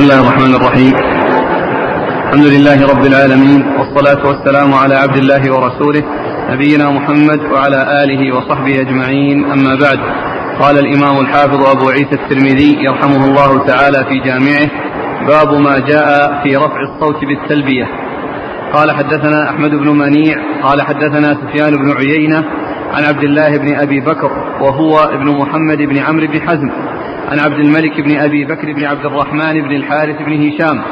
[0.00, 0.94] بسم الله الرحمن الرحيم.
[2.24, 6.02] الحمد لله رب العالمين والصلاة والسلام على عبد الله ورسوله
[6.50, 9.44] نبينا محمد وعلى آله وصحبه أجمعين.
[9.44, 9.98] أما بعد
[10.60, 14.70] قال الإمام الحافظ أبو عيسى الترمذي يرحمه الله تعالى في جامعه
[15.26, 17.86] باب ما جاء في رفع الصوت بالتلبية.
[18.72, 22.44] قال حدثنا أحمد بن منيع قال حدثنا سفيان بن عيينة
[22.94, 24.30] عن عبد الله بن أبي بكر
[24.60, 26.70] وهو ابن محمد بن عمرو بن حزم.
[27.30, 30.82] عن عبد الملك بن أبي بكر بن عبد الرحمن بن الحارث بن هشام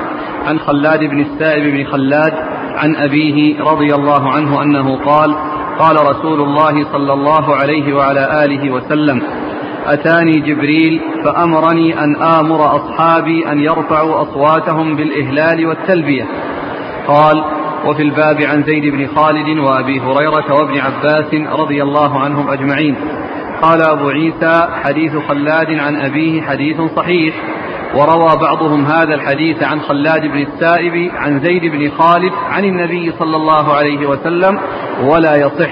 [0.46, 2.32] عن خلاد بن السائب بن خلاد
[2.74, 5.34] عن أبيه رضي الله عنه أنه قال
[5.78, 9.22] قال رسول الله صلى الله عليه وعلى آله وسلم
[9.86, 16.26] أتاني جبريل فأمرني أن آمر أصحابي أن يرفعوا أصواتهم بالإهلال والتلبية.
[17.06, 17.44] قال
[17.86, 22.96] وفي الباب عن زيد بن خالد وأبي هريرة وابن عباس رضي الله عنهم أجمعين.
[23.62, 27.34] قال أبو عيسى حديث خلاد عن أبيه حديث صحيح.
[27.94, 33.36] وروى بعضهم هذا الحديث عن خلاد بن السائب عن زيد بن خالد عن النبي صلى
[33.36, 34.60] الله عليه وسلم
[35.02, 35.70] ولا يصح.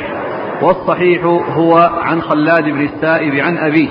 [0.63, 1.25] والصحيح
[1.57, 3.89] هو عن خلاد بن السائب عن أبيه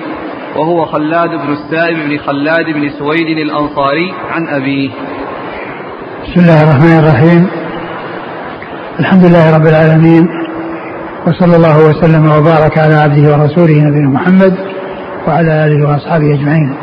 [0.55, 4.89] وهو خلاد بن السائب بن خلاد بن سويد الأنصاري عن أبيه.
[6.23, 7.47] بسم الله الرحمن الرحيم.
[8.99, 10.44] الحمد لله رب العالمين.
[11.27, 14.53] وصلى الله وسلم وبارك على عبده ورسوله نبينا محمد
[15.27, 16.75] وعلى آله وأصحابه أجمعين.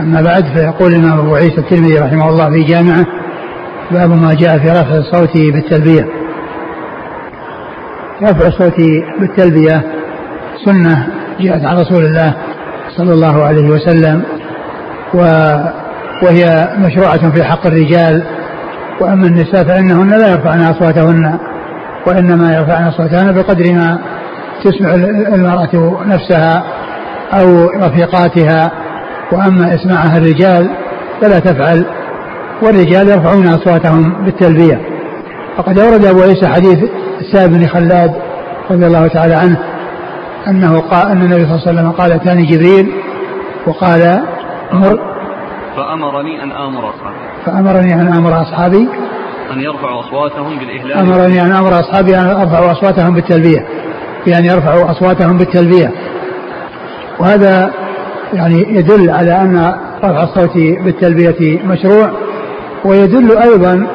[0.00, 3.06] أما بعد فيقول الإمام أبو عيسى الترمذي رحمه الله في جامعه
[3.90, 6.06] باب ما جاء في رفع الصوت بالتلبية.
[8.22, 8.80] رفع الصوت
[9.20, 9.82] بالتلبية
[10.64, 11.06] سنة
[11.40, 12.34] جاءت عن رسول الله
[12.96, 14.22] صلى الله عليه وسلم
[15.14, 15.18] و
[16.22, 18.24] وهي مشروعة في حق الرجال
[19.00, 21.38] وأما النساء فإنهن لا يرفعن أصواتهن
[22.06, 23.98] وإنما يرفعن أصواتهن بقدر ما
[24.64, 24.94] تسمع
[25.34, 26.64] المرأة نفسها
[27.32, 28.70] أو رفيقاتها.
[29.32, 30.70] وأما إسماعها الرجال
[31.20, 31.84] فلا تفعل
[32.62, 34.80] والرجال يرفعون أصواتهم بالتلبية.
[35.58, 36.78] وقد أورد أبو عيسى حديث
[37.20, 38.14] السائب بن خلاد
[38.70, 39.58] رضي الله تعالى عنه
[40.48, 42.92] أنه قال أن النبي صلى الله عليه وسلم قال أتاني جبريل؟
[43.66, 44.22] وقال
[44.72, 44.98] مر
[45.76, 47.16] فأمرني أن آمر أصحابي.
[47.46, 48.88] فأمرني أن آمر أصحابي
[49.52, 53.66] أن يرفعوا أصواتهم بالإهلال أمرني أن آمر أصحابي أن يرفعوا أصواتهم بالتلبية.
[54.26, 55.92] بأن يرفعوا أصواتهم بالتلبية.
[57.18, 57.70] وهذا
[58.32, 59.74] يعني يدل على أن
[60.04, 62.10] رفع الصوت بالتلبية مشروع
[62.84, 63.86] ويدل أيضا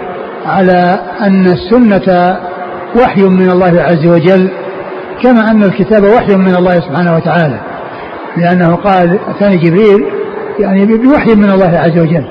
[0.45, 2.37] على أن السنة
[3.01, 4.51] وحي من الله عز وجل
[5.23, 7.59] كما أن الكتاب وحي من الله سبحانه وتعالى.
[8.37, 10.05] لأنه قال أتاني جبريل
[10.59, 12.25] يعني بوحي من الله عز وجل.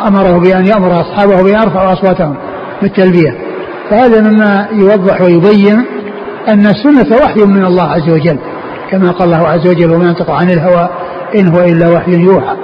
[0.00, 2.36] وأمره بأن يأمر أصحابه بأن يرفعوا أصواتهم
[2.82, 3.34] بالتلبية.
[3.90, 5.84] فهذا مما يوضح ويبين
[6.48, 8.38] أن السنة وحي من الله عز وجل
[8.90, 10.88] كما قال الله عز وجل وما ينطق عن الهوى
[11.34, 12.56] إن هو إلا وحي يوحى.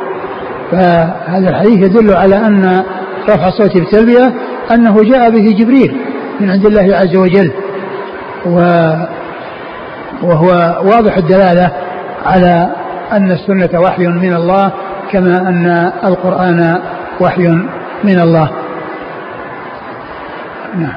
[0.71, 2.85] فهذا الحديث يدل على أن
[3.29, 4.33] رفع الصوت بالتلبية
[4.75, 5.97] أنه جاء به جبريل
[6.41, 7.53] من عند الله عز وجل.
[8.47, 8.61] و
[10.23, 10.47] وهو
[10.85, 11.71] واضح الدلالة
[12.27, 12.69] على
[13.13, 14.73] أن السنة وحي من الله
[15.13, 16.79] كما أن القرآن
[17.21, 17.49] وحي
[18.05, 18.51] من الله.
[20.75, 20.95] نعم.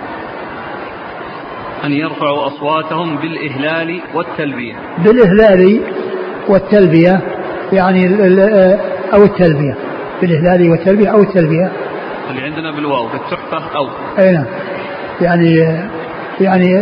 [1.86, 4.76] أن يرفعوا أصواتهم بالإهلال والتلبية.
[4.98, 5.82] بالإهلال
[6.48, 7.22] والتلبية
[7.74, 8.08] يعني
[9.14, 9.76] أو التلبية.
[10.22, 11.72] بالإهلال والتلبية أو التلبية.
[12.30, 13.88] اللي عندنا بالواو في التحفة أو.
[14.20, 14.46] أي نعم.
[15.22, 15.56] يعني
[16.42, 16.80] يعني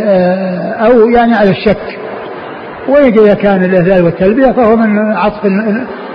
[0.86, 1.98] أو يعني على الشك.
[2.88, 5.46] وإذا كان الإهلال والتلبية فهو من عطف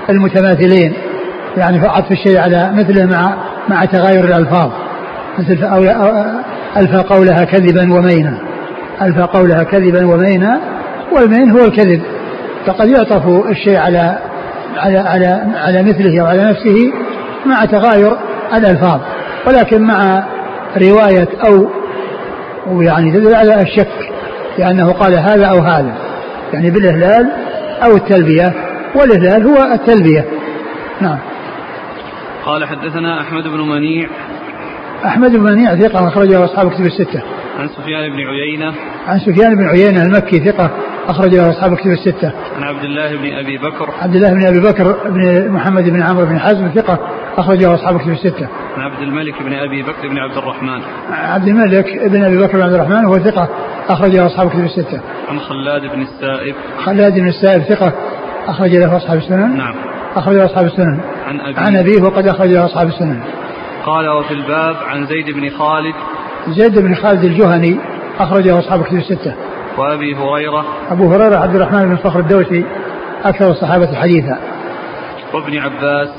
[0.10, 0.94] المتماثلين.
[1.58, 3.38] يعني عطف الشيء على مثله مع
[3.70, 4.72] مع تغاير الألفاظ.
[5.40, 5.52] مثل
[6.78, 8.38] ألفى قولها كذبا ومينا.
[9.02, 10.60] ألفى قولها كذبا ومينا
[11.12, 12.02] والمين هو الكذب.
[12.66, 14.18] فقد يعطف الشيء على
[14.78, 16.94] على على على مثله أو على نفسه
[17.46, 18.18] مع تغاير
[18.54, 19.00] الألفاظ.
[19.48, 20.24] ولكن مع
[20.78, 21.68] رواية أو
[22.68, 24.12] ويعني تدل على الشك
[24.58, 25.96] لأنه قال هذا أو هذا.
[26.54, 27.32] يعني بالإهلال
[27.84, 28.54] أو التلبية.
[28.96, 30.26] والإهلال هو التلبية.
[31.02, 31.18] نعم.
[32.48, 34.10] قال حدثنا أحمد بن منيع.
[35.06, 37.22] أحمد بن منيع ثقة أخرجه أصحاب كتب الستة.
[37.60, 38.74] عن سفيان بن عيينة.
[39.08, 40.72] عن سفيان بن عيينة المكي ثقة
[41.08, 42.32] أخرجه أصحاب كتب الستة.
[42.58, 43.90] عن عبد الله بن أبي بكر.
[44.02, 47.00] عبد الله بن أبي بكر بن محمد بن عمرو بن حزم ثقة
[47.38, 48.48] أخرجه أصحاب كتب الستة.
[48.78, 50.82] عن عبد الملك بن أبي بكر بن عبد الرحمن.
[51.12, 53.50] عبد الملك بن أبي بكر بن عبد الرحمن وهو ثقة
[53.90, 55.02] أخرجه أصحاب كتب الستة.
[55.30, 56.56] عن خلاد بن السائب.
[56.78, 57.94] خلاد بن السائب ثقة
[58.48, 59.58] أخرج له أصحاب السنن.
[59.58, 59.76] نعم.
[60.16, 61.00] أخرج له أصحاب السنن.
[61.28, 61.60] عن أبيه.
[61.60, 63.20] عن أبيه وقد أخرج له أصحاب السنن.
[63.86, 65.96] قال وفي الباب عن زيد بن خالد.
[66.50, 67.80] زيد بن خالد الجهني
[68.20, 69.34] أخرجه أصحاب كتب الستة.
[69.78, 70.66] وأبي هريرة.
[70.92, 72.66] أبو هريرة عبد الرحمن بن صخر الدوسي
[73.26, 74.38] أكثر الصحابة حديثا.
[75.34, 76.10] وابن عباس.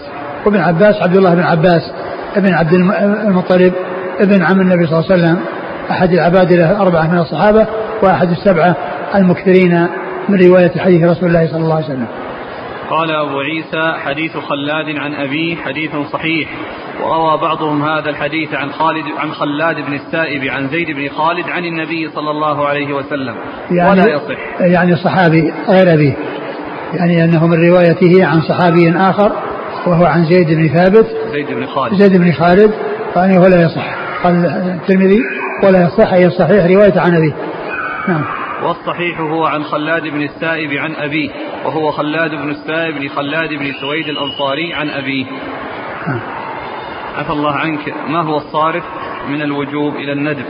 [0.46, 1.92] وابن عباس عبد الله بن عباس
[2.36, 2.72] ابن عبد
[3.26, 3.72] المطلب
[4.20, 5.38] ابن عم النبي صلى الله عليه وسلم
[5.90, 7.66] أحد العباد الأربعة من الصحابة
[8.02, 8.76] وأحد السبعة
[9.14, 9.86] المكثرين
[10.28, 12.06] من رواية حديث رسول الله صلى الله عليه وسلم.
[12.90, 16.48] قال أبو عيسى حديث خلاد عن أبيه حديث صحيح.
[17.02, 21.64] وروى بعضهم هذا الحديث عن خالد عن خلاد بن السائب عن زيد بن خالد عن
[21.64, 23.34] النبي صلى الله عليه وسلم.
[23.70, 24.60] يعني ولا يصح.
[24.60, 26.16] يعني صحابي غير أبيه
[26.94, 29.32] يعني أنه من روايته عن صحابي آخر
[29.86, 31.94] وهو عن زيد بن ثابت زيد بن خالد.
[31.94, 32.70] زيد بن خالد
[33.14, 33.98] فأنه لا يصح.
[34.24, 34.34] قال
[34.80, 35.20] الترمذي
[35.64, 37.32] ولا يصح أي الصحيح رواية عن أبيه.
[38.08, 38.24] نعم.
[38.62, 41.30] والصحيح هو عن خلاد بن السائب عن أبيه
[41.64, 45.26] وهو خلاد بن السائب بن خلاد بن سويد الأنصاري عن أبيه.
[47.18, 47.94] عفى الله عنك.
[48.08, 48.84] ما هو الصارف
[49.28, 50.46] من الوجوب إلى الندب؟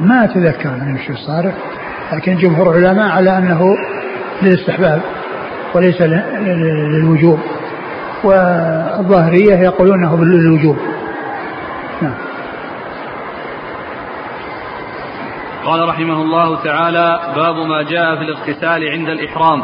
[0.00, 1.54] ما أتذكر يعني وش الصارف
[2.12, 3.76] لكن جمهور العلماء على أنه
[4.42, 5.02] للاستحباب
[5.74, 7.38] وليس للوجوب
[8.24, 10.76] والظاهرية يقولون أنه للوجوب
[12.02, 12.14] نعم.
[15.66, 19.62] قال رحمه الله تعالى باب ما جاء في الاغتسال عند الإحرام.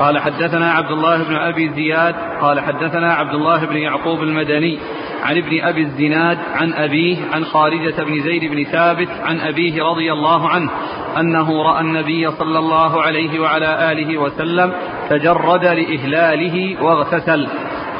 [0.00, 4.78] قال حدثنا عبد الله بن أبي زياد قال حدثنا عبد الله بن يعقوب المدني
[5.22, 10.12] عن ابن أبي الزناد عن أبيه عن خارجة بن زيد بن ثابت عن أبيه رضي
[10.12, 10.70] الله عنه
[11.18, 14.72] أنه رأى النبي صلى الله عليه وعلى آله وسلم
[15.10, 17.48] تجرد لإهلاله واغتسل.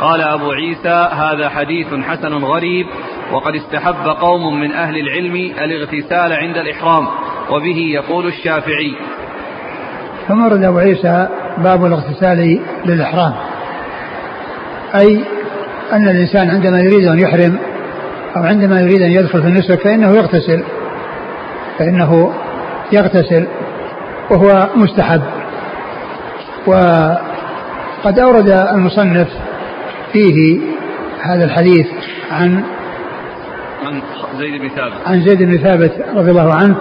[0.00, 2.86] قال أبو عيسى هذا حديث حسن غريب
[3.32, 7.08] وقد استحب قوم من أهل العلم الاغتسال عند الإحرام.
[7.50, 8.96] وبه يقول الشافعي.
[10.28, 13.32] ثم ورد أبو عيسى باب الاغتسال للإحرام.
[14.94, 15.24] أي
[15.92, 17.58] أن الإنسان عندما يريد أن يحرم
[18.36, 20.64] أو عندما يريد أن يدخل في النسك فإنه يغتسل.
[21.78, 22.32] فإنه
[22.92, 23.46] يغتسل
[24.30, 25.22] وهو مستحب.
[26.66, 29.28] وقد أورد المصنف
[30.12, 30.60] فيه
[31.22, 31.86] هذا الحديث
[32.30, 32.64] عن
[33.84, 34.02] عن
[34.38, 34.92] زيد بن ثابت.
[35.06, 36.76] عن زيد بن ثابت رضي الله عنه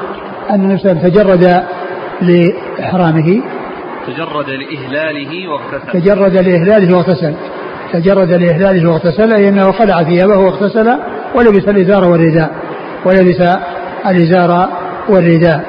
[0.50, 1.64] أن النبي صلى الله عليه وسلم تجرد
[2.22, 3.42] لإحرامه.
[4.08, 5.92] تجرد لإهلاله واغتسل.
[5.94, 7.34] تجرد لإهلاله واغتسل.
[7.94, 10.88] تجرد لإهلاله واغتسل أي أنه خلع ثيابه واغتسل
[11.36, 12.52] ولبس الإزار والرداء.
[13.06, 13.42] ولبس
[14.06, 14.70] الإزار
[15.10, 15.66] والرداء.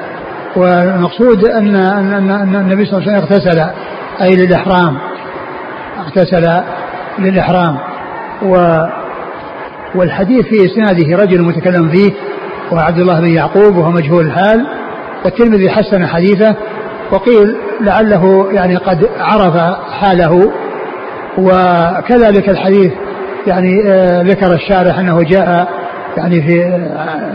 [0.55, 3.59] والمقصود أن أن أن النبي صلى الله عليه وسلم اغتسل
[4.21, 4.97] أي للإحرام.
[5.99, 6.63] اغتسل
[7.19, 7.77] للإحرام.
[8.43, 8.55] و
[9.95, 12.11] والحديث في إسناده رجل متكلم فيه
[12.71, 14.67] وعبد الله بن يعقوب وهو مجهول الحال
[15.25, 16.55] والترمذي حسن حديثه
[17.11, 19.57] وقيل لعله يعني قد عرف
[19.91, 20.51] حاله
[21.37, 22.93] وكذلك الحديث
[23.47, 25.69] يعني آه، ذكر الشارح أنه جاء
[26.17, 26.87] يعني في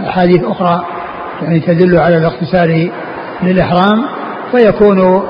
[0.08, 0.84] أحاديث أخرى
[1.42, 2.90] يعني تدل على الاغتسال
[3.42, 4.04] للإحرام
[4.52, 5.22] فيكون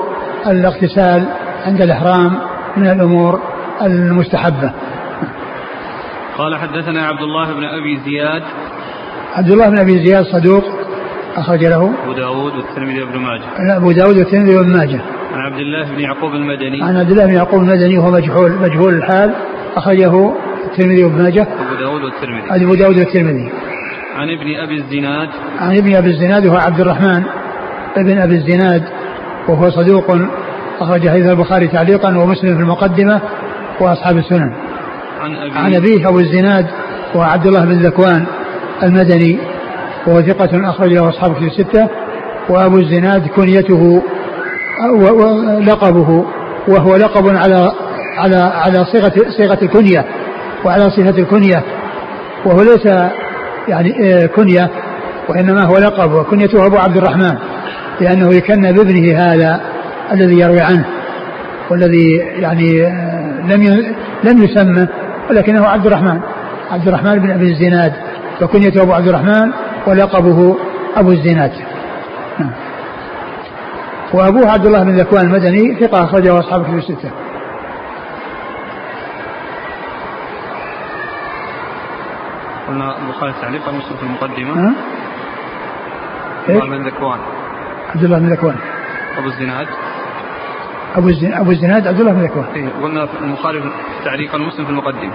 [0.47, 1.25] الاغتسال
[1.65, 2.39] عند الإحرام
[2.77, 3.41] من الأمور
[3.81, 4.71] المستحبة.
[6.37, 8.43] قال حدثنا عبد الله بن أبي زياد
[9.35, 10.63] عبد الله بن أبي زياد صدوق
[11.35, 11.93] أخرج له.
[12.03, 13.67] أبو داود والترمذي وابن ماجه.
[13.67, 15.01] لا أبو داود والترمذي وابن ماجه.
[15.33, 16.83] عن عبد الله بن يعقوب المدني.
[16.83, 19.33] عن عبد الله بن يعقوب المدني وهو مجهول مجهول الحال
[19.75, 20.33] أخرجه
[20.65, 21.41] الترمذي وابن ماجه.
[21.41, 22.63] أبو داود والترمذي.
[22.65, 23.51] أبو داود والترمذي.
[24.15, 25.29] عن ابن أبي الزناد.
[25.59, 27.23] عن ابن أبي الزناد وهو عبد الرحمن
[27.97, 28.83] ابن أبي الزناد
[29.47, 30.17] وهو صدوق
[30.79, 33.21] أخرج حديث البخاري تعليقا ومسلم في المقدمة
[33.79, 34.53] وأصحاب السنن.
[35.21, 36.65] عن أبي عن أبيه أبو الزناد
[37.15, 38.25] وعبد الله بن ذكوان
[38.83, 39.39] المدني
[40.07, 41.89] وهو ثقة أخرج له أصحاب في الستة
[42.49, 44.03] وأبو الزناد كنيته
[44.93, 46.25] ولقبه
[46.67, 47.71] وهو لقب على
[48.17, 50.05] على على صيغة صيغة الكنية
[50.65, 51.63] وعلى صفة الكنية
[52.45, 52.85] وهو ليس
[53.67, 54.69] يعني آه، كنية
[55.29, 57.35] وإنما هو لقب وكنيته أبو عبد الرحمن
[58.01, 59.61] لأنه يكنى بابنه هذا
[60.13, 60.85] الذي يروي عنه
[61.69, 63.93] والذي يعني آه، لم
[64.23, 64.87] لم يسمى
[65.29, 66.19] ولكنه عبد الرحمن
[66.71, 67.93] عبد الرحمن بن أبي الزناد.
[68.41, 69.51] وكنيته أبو عبد الرحمن
[69.87, 70.57] ولقبه
[70.97, 71.51] أبو الزناد.
[72.39, 72.51] نعم.
[74.13, 77.11] وأبوه عبد الله بن ذكوان المدني ثقة أخرجه اصحاب كتب الستة.
[82.67, 84.73] قلنا البخاري تعليقا مسلم في المقدمة؟ ها؟
[86.49, 87.19] عبد الله بن ذكوان.
[87.89, 88.55] عبد الله بن ذكوان.
[89.17, 89.67] أبو الزناد.
[90.95, 92.45] أبو الزناد أبو الزناد عبد الله بن ذكوان.
[92.55, 93.63] إيه، قلنا البخاري
[94.05, 95.13] تعليقا مسلم في المقدمة.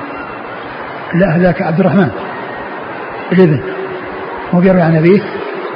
[1.15, 2.11] لا هذاك عبد الرحمن.
[3.33, 3.63] الابن
[4.55, 5.23] هو بيروي عن أبيه؟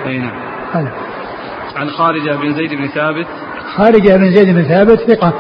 [0.07, 0.31] أي نعم.
[0.73, 0.93] هذا.
[1.77, 3.27] عن خارجة بن زيد بن ثابت.
[3.77, 5.33] خارجة بن زيد بن ثابت ثقة.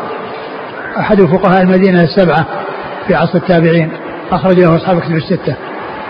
[0.98, 2.46] أحد فقهاء المدينة السبعة
[3.06, 3.92] في عصر التابعين.
[4.30, 5.56] اخرج له أصحاب كتب الستة.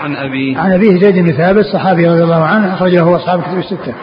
[0.03, 0.55] عن أبي.
[0.57, 3.93] عن أبيه زيد بن ثابت صحابي رضي الله عنه اخرج له أصحاب كتب الستة.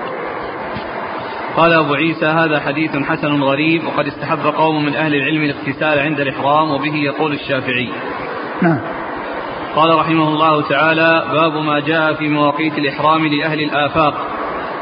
[1.57, 6.21] قال أبو عيسى هذا حديث حسن غريب وقد استحب قوم من أهل العلم الاغتسال عند
[6.21, 7.89] الإحرام وبه يقول الشافعي.
[8.63, 8.79] نعم.
[9.77, 14.15] قال رحمه الله تعالى باب ما جاء في مواقيت الإحرام لأهل الآفاق.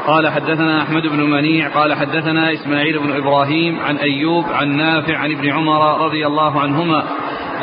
[0.07, 5.31] قال حدثنا أحمد بن منيع قال حدثنا إسماعيل بن إبراهيم عن أيوب عن نافع عن
[5.31, 7.03] ابن عمر رضي الله عنهما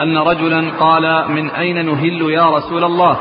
[0.02, 3.18] أن رجلا قال من أين نهل يا رسول الله؟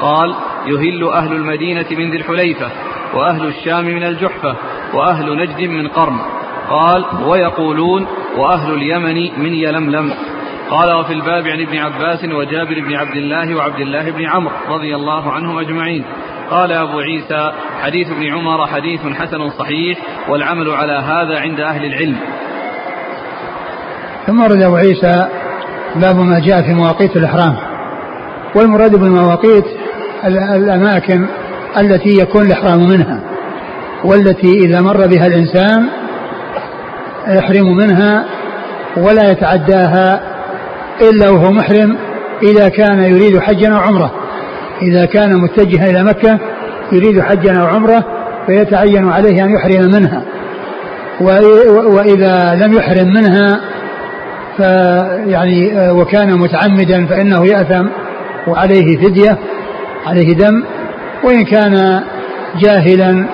[0.00, 0.34] قال
[0.66, 2.70] يهل أهل المدينة من ذي الحليفة
[3.14, 4.56] وأهل الشام من الجحفة
[4.94, 6.18] وأهل نجد من قرن
[6.70, 10.12] قال ويقولون وأهل اليمن من يلملم.
[10.70, 14.94] قال وفي الباب عن ابن عباس وجابر بن عبد الله وعبد الله بن عمرو رضي
[14.96, 16.04] الله عنهم أجمعين.
[16.50, 19.98] قال أبو عيسى حديث ابن عمر حديث حسن صحيح
[20.28, 22.16] والعمل على هذا عند أهل العلم.
[24.26, 25.28] ثم ورد أبو عيسى
[25.96, 27.56] باب ما جاء في مواقيت الإحرام.
[28.54, 29.64] والمراد بالمواقيت
[30.56, 31.26] الأماكن
[31.78, 33.20] التي يكون الإحرام منها
[34.04, 35.88] والتي إذا مر بها الإنسان
[37.28, 38.24] يحرم منها
[38.96, 40.29] ولا يتعداها
[41.02, 41.96] إلا وهو محرم
[42.42, 44.10] إذا كان يريد حجا أو عمرة.
[44.82, 46.38] إذا كان متجها إلى مكة
[46.92, 48.04] يريد حجا أو عمرة
[48.46, 50.22] فيتعين عليه أن يحرم منها.
[51.90, 53.60] وإذا لم يحرم منها
[54.56, 57.86] فيعني وكان متعمدا فإنه يأثم
[58.46, 59.38] وعليه فدية
[60.06, 60.62] عليه دم.
[61.24, 62.02] وإن كان
[62.60, 63.24] جاهلا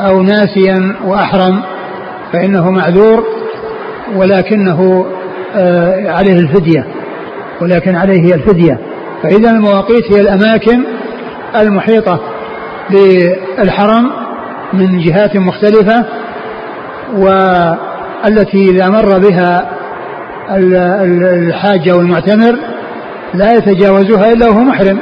[0.00, 1.62] أو ناسيا وأحرم
[2.32, 3.24] فإنه معذور.
[4.16, 5.06] ولكنه
[6.06, 6.86] عليه الفدية.
[7.60, 8.78] ولكن عليه الفدية.
[9.22, 10.84] فإذا المواقيت هي الأماكن
[11.60, 12.20] المحيطة
[12.90, 14.10] بالحرم
[14.72, 16.04] من جهات مختلفة
[17.16, 19.70] والتي إذا مر بها
[20.50, 22.58] الحاج والمعتمر
[23.34, 24.98] لا يتجاوزها إلا وهو محرم.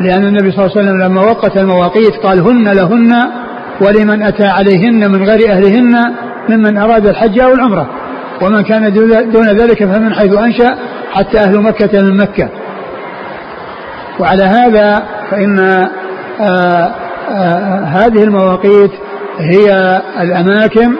[0.00, 3.12] لأن النبي صلى الله عليه وسلم لما وقت المواقيت قال هن لهن
[3.80, 6.14] ولمن أتى عليهن من غير أهلهن
[6.48, 7.90] ممن أراد الحج أو العمرة.
[8.42, 8.92] ومن كان
[9.32, 10.76] دون ذلك فمن حيث أنشأ
[11.12, 12.48] حتى أهل مكة من مكة.
[14.20, 15.90] وعلى هذا فإن آآ
[16.40, 16.92] آه، آآ
[17.30, 18.90] آه، هذه المواقيت
[19.38, 20.94] هي الأماكن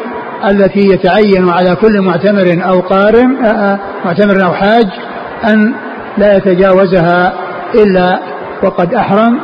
[0.51, 4.87] التي يتعين على كل معتمر أو قارن آه، معتمر أو حاج
[5.45, 5.75] أن
[6.19, 7.33] لا يتجاوزها
[7.75, 8.19] إلا
[8.63, 9.39] وقد أحرم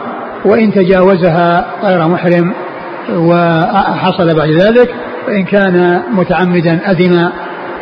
[0.44, 2.52] وإن تجاوزها غير محرم
[3.12, 4.94] وحصل بعد ذلك
[5.26, 7.28] فإن كان متعمدا أثم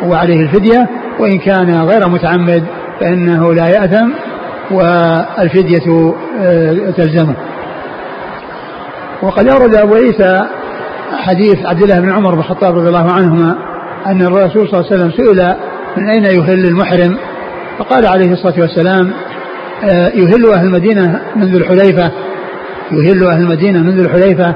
[0.03, 0.89] وعليه الفدية
[1.19, 2.63] وإن كان غير متعمد
[2.99, 4.09] فإنه لا يأثم
[4.71, 7.35] والفدية آه، تلزمه.
[9.21, 10.47] وقد أورد أبو عيسى
[11.17, 13.55] حديث عبد الله بن عمر بن الخطاب رضي الله عنهما
[14.05, 15.55] أن الرسول صلى الله عليه وسلم سئل
[15.97, 17.17] من أين يهل المحرم؟
[17.79, 19.11] فقال عليه الصلاة والسلام
[19.83, 22.11] آه، يهل أهل المدينة منذ الحليفة
[22.91, 24.53] يهل أهل المدينة منذ الحليفة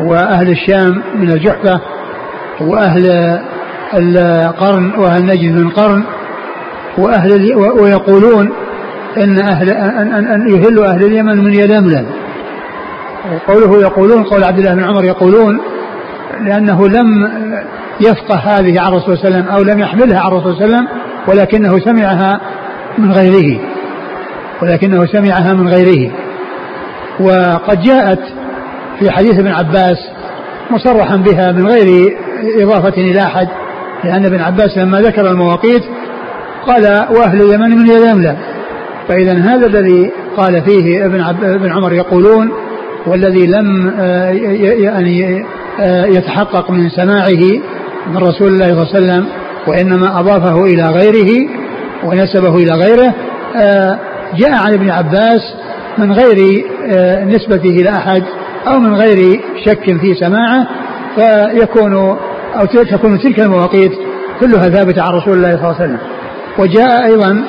[0.00, 1.80] وأهل الشام من الجحفة
[2.60, 3.06] وأهل
[3.94, 6.04] القرن وأهل نجد من قرن
[6.98, 8.52] وأهل ويقولون
[9.16, 12.06] إن أهل أن, أن, أن يهل أهل اليمن من يلملم
[13.32, 15.60] وقوله يقولون قول عبد الله بن عمر يقولون
[16.40, 17.30] لأنه لم
[18.00, 20.76] يفقه هذه عن الرسول صلى الله عليه وسلم أو لم يحملها عن الرسول صلى الله
[20.76, 22.40] عليه وسلم ولكنه سمعها
[22.98, 23.60] من غيره.
[24.62, 26.12] ولكنه سمعها من غيره.
[27.20, 28.20] وقد جاءت
[28.98, 29.96] في حديث ابن عباس
[30.70, 32.16] مصرحا بها من غير
[32.62, 33.48] إضافة إلى أحد
[34.04, 35.82] لأن ابن عباس لما ذكر المواقيت
[36.66, 38.36] قال وأهل اليمن من يلملم
[39.08, 42.52] فإذا هذا الذي قال فيه ابن, عب ابن عمر يقولون
[43.06, 44.30] والذي لم آه،
[44.78, 45.44] يعني
[45.80, 47.60] آه، يتحقق من سماعه
[48.06, 49.26] من رسول الله صلى الله عليه وسلم
[49.66, 51.48] وإنما أضافه إلى غيره
[52.04, 53.14] ونسبه إلى غيره
[53.56, 53.98] آه،
[54.36, 55.40] جاء عن ابن عباس
[55.98, 56.64] من غير
[57.26, 58.22] نسبته إلى أحد
[58.66, 60.66] أو من غير شك في سماعه
[61.14, 62.16] فيكون
[62.60, 63.92] أو تكون تلك المواقيت
[64.40, 65.98] كلها ثابتة عن رسول الله صلى الله عليه وسلم.
[66.58, 67.44] وجاء أيضا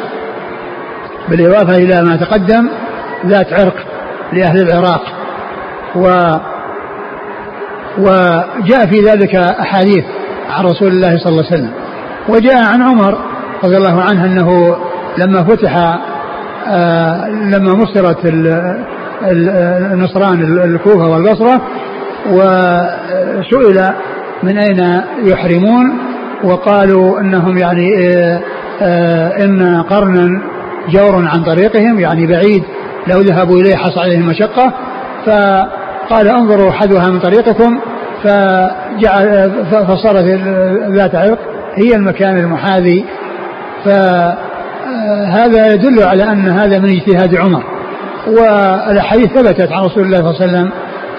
[1.29, 2.69] بالإضافة إلى ما تقدم
[3.25, 3.75] ذات عرق
[4.33, 5.01] لأهل العراق.
[5.95, 6.07] و
[7.97, 10.05] وجاء في ذلك أحاديث
[10.49, 11.71] عن رسول الله صلى الله عليه وسلم.
[12.29, 13.17] وجاء عن عمر
[13.63, 14.75] رضي الله عنه أنه
[15.17, 15.77] لما فتح
[16.67, 18.17] آه لما مصرت
[19.91, 21.61] النصران الكوفة والبصرة
[22.31, 23.93] وسئل
[24.43, 25.97] من أين يحرمون؟
[26.43, 28.41] وقالوا أنهم يعني آه
[28.81, 30.29] آه إن قرنا
[30.89, 32.63] جور عن طريقهم يعني بعيد
[33.07, 34.73] لو ذهبوا إليه حصل عليهم مشقة
[35.25, 37.79] فقال انظروا حذوها من طريقكم
[38.23, 40.25] فجعل فصارت
[40.91, 41.39] ذات عرق
[41.75, 43.05] هي المكان المحاذي.
[43.85, 47.63] فهذا يدل على أن هذا من اجتهاد عمر.
[48.27, 50.71] والأحاديث ثبتت عن رسول الله صلى الله عليه وسلم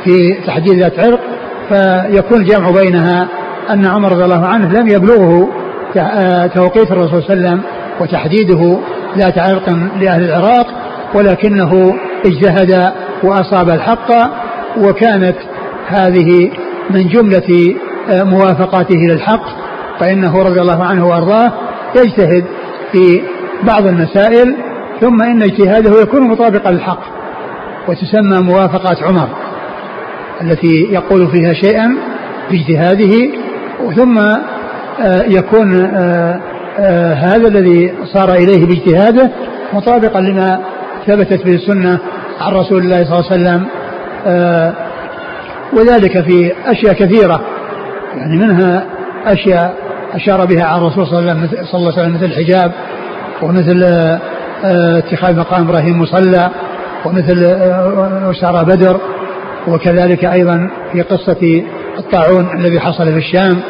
[0.04, 1.20] في تحديد ذات عرق
[1.68, 3.28] فيكون الجمع بينها
[3.70, 5.48] أن عمر رضي الله عنه لم يبلغه
[5.96, 7.62] آه، توقيت الرسول صلى الله عليه وسلم
[8.00, 8.78] وتحديده
[9.16, 9.68] ذات عرق
[10.00, 10.66] لأهل العراق
[11.14, 11.94] ولكنه
[12.26, 12.92] اجتهد
[13.22, 14.10] وأصاب الحق
[14.78, 15.36] وكانت
[15.86, 16.50] هذه
[16.90, 17.74] من جملة
[18.10, 19.44] آه، موافقاته للحق
[20.00, 21.52] فإنه رضي الله عنه وأرضاه
[21.96, 22.44] يجتهد
[22.92, 23.22] في
[23.62, 24.56] بعض المسائل
[25.00, 27.00] ثم إن اجتهاده يكون مطابقا للحق
[27.88, 29.28] وتسمى موافقات عمر.
[30.42, 31.96] التي يقول فيها شيئا
[32.50, 33.30] باجتهاده
[33.96, 36.40] ثم آه، يكون آه،
[36.78, 39.30] آه، هذا الذي صار إليه باجتهاده
[39.72, 40.60] مطابقا لما
[41.06, 41.98] ثبتت به السنة
[42.40, 43.66] عن رسول الله صلى الله عليه وسلم
[45.72, 47.40] وذلك في أشياء كثيرة
[48.16, 48.86] يعني منها
[49.26, 49.74] أشياء
[50.14, 51.18] أشار بها عن الرسول صلى
[51.74, 52.72] الله عليه وسلم مثل الحجاب
[53.42, 53.82] ومثل
[54.64, 56.50] اتخاذ مقام إبراهيم مصلى
[57.04, 57.44] ومثل
[58.30, 59.00] أسارى بدر
[59.68, 61.62] وكذلك أيضا في قصة
[61.98, 63.60] الطاعون الذي حصل في الشام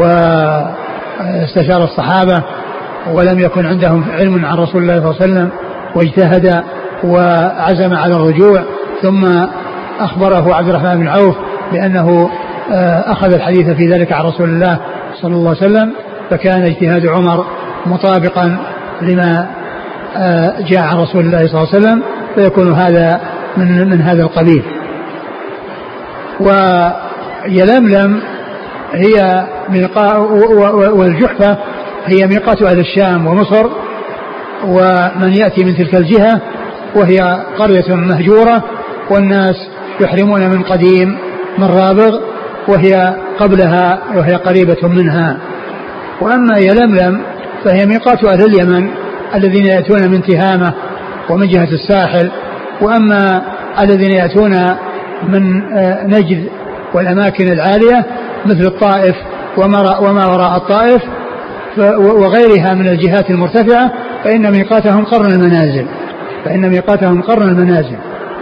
[0.00, 2.42] واستشار الصحابة
[3.12, 5.50] ولم يكن عندهم علم عن رسول الله صلى الله عليه وسلم
[5.94, 6.62] واجتهد
[7.04, 8.62] وعزم على الرجوع
[9.02, 9.24] ثم
[10.00, 11.36] أخبره عبد الرحمن بن عوف
[11.72, 12.30] بأنه
[12.72, 14.78] آه، أخذ الحديث في ذلك عن رسول الله
[15.22, 15.92] صلى الله عليه وسلم
[16.30, 17.44] فكان اجتهاد عمر
[17.86, 18.58] مطابقا
[19.02, 19.46] لما
[20.16, 22.02] آه، جاء عن رسول الله صلى الله عليه وسلم
[22.34, 23.20] فيكون هذا
[23.56, 24.62] من من هذا القبيل.
[26.40, 28.20] ويلملم
[28.92, 30.16] هي ميقات
[30.92, 31.56] والجحفة
[32.06, 33.66] هي ميقات أهل الشام ومصر
[34.64, 36.40] ومن يأتي من تلك الجهة
[36.94, 38.64] وهي قرية مهجورة
[39.10, 39.56] والناس
[40.00, 41.18] يحرمون من قديم
[41.58, 42.18] من رابغ
[42.68, 45.36] وهي قبلها وهي قريبة منها.
[46.20, 47.22] وأما يلملم
[47.64, 48.90] فهي ميقات أهل اليمن
[49.34, 50.74] الذين يأتون من تهامة
[51.30, 52.30] ومن جهة الساحل
[52.80, 53.42] وأما
[53.80, 54.54] الذين يأتون
[55.22, 56.48] من آه، نجد
[56.94, 58.06] والأماكن العالية
[58.46, 59.16] مثل الطائف
[59.56, 61.02] وما, وراء الطائف
[61.98, 63.92] وغيرها من الجهات المرتفعة
[64.24, 65.86] فإن ميقاتهم قرن المنازل.
[66.44, 67.96] فإن ميقاتهم قرن المنازل.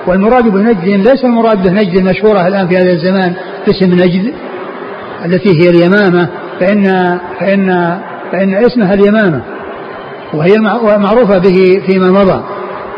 [0.07, 3.35] والمراد بنجد ليس المراد به نجد المشهورة الآن في هذا الزمان
[3.69, 4.33] اسم نجد
[5.25, 6.29] التي هي اليمامة
[6.61, 6.85] فإن
[7.41, 7.99] فإن
[8.33, 9.43] فإن اسمها اليمامة
[10.35, 10.59] وهي
[10.99, 12.43] معروفة به فيما مضى.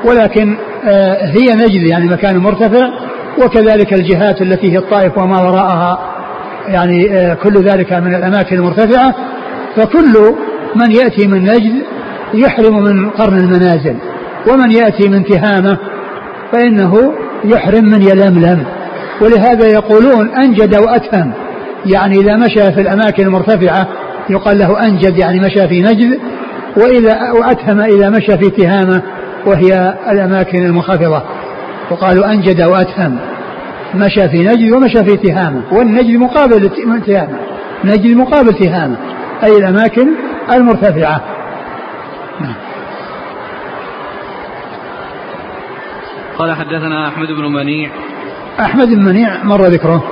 [0.05, 2.91] ولكن آه، هي نجد يعني مكان مرتفع
[3.45, 5.99] وكذلك الجهات التي هي الطائف وما وراءها
[6.69, 9.15] يعني آه، كل ذلك من الأماكن المرتفعة
[9.77, 10.35] فكل
[10.77, 11.83] من يأتي من نجد
[12.35, 13.97] يحرم من قرن المنازل
[14.51, 15.79] ومن يأتي من تهامة
[16.53, 17.13] فإنه
[17.45, 18.65] يحرم من يلملم.
[19.21, 21.33] ولهذا يقولون أنجد وأتهم
[21.87, 23.89] يعني إذا مشى في الأماكن المرتفعة
[24.31, 26.19] يقال له أنجد يعني مشى في نجد
[26.77, 29.03] وإذا وأتهم إذا مشى في تهامة
[29.47, 31.23] وهي الأماكن المنخفضة
[31.91, 33.19] وقالوا أنجد وأتهم.
[33.95, 35.63] مشى في نجد ومشى في تهامة.
[35.73, 36.71] والنجد مقابل
[37.07, 37.39] تهامة.
[37.85, 38.97] نجد مقابل تهامة.
[39.45, 40.09] أي الأماكن
[40.53, 41.21] المرتفعة.
[42.41, 42.55] نعم.
[46.39, 47.91] قال حدثنا أحمد بن منيع.
[48.61, 50.05] أحمد بن منيع مر ذكره.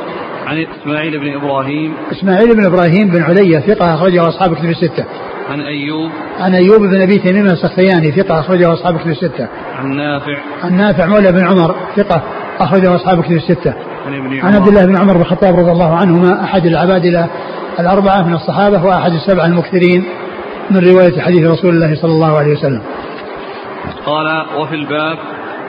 [0.46, 1.94] عن إسماعيل بن إبراهيم.
[2.12, 5.04] إسماعيل بن إبراهيم بن علية ثقة أخرجه أصحاب كتب الستة.
[5.50, 6.10] عن أيوب.
[6.40, 9.48] عن أيوب بن أبي تميم السختياني ثقة أخرجه أصحاب كتب الستة.
[9.78, 10.38] عن نافع.
[10.62, 12.22] عن نافع مولى بن عمر ثقة
[12.60, 13.74] أخرجه أصحاب كتب الستة.
[14.06, 17.28] عن ابن عن عبد الله بن عمر بن الخطاب رضي الله عنهما أحد العبادلة
[17.80, 20.04] الأربعة من الصحابة وأحد السبعة المكثرين
[20.70, 22.82] من رواية حديث رسول الله صلى الله عليه وسلم.
[24.06, 25.18] قال وفي الباب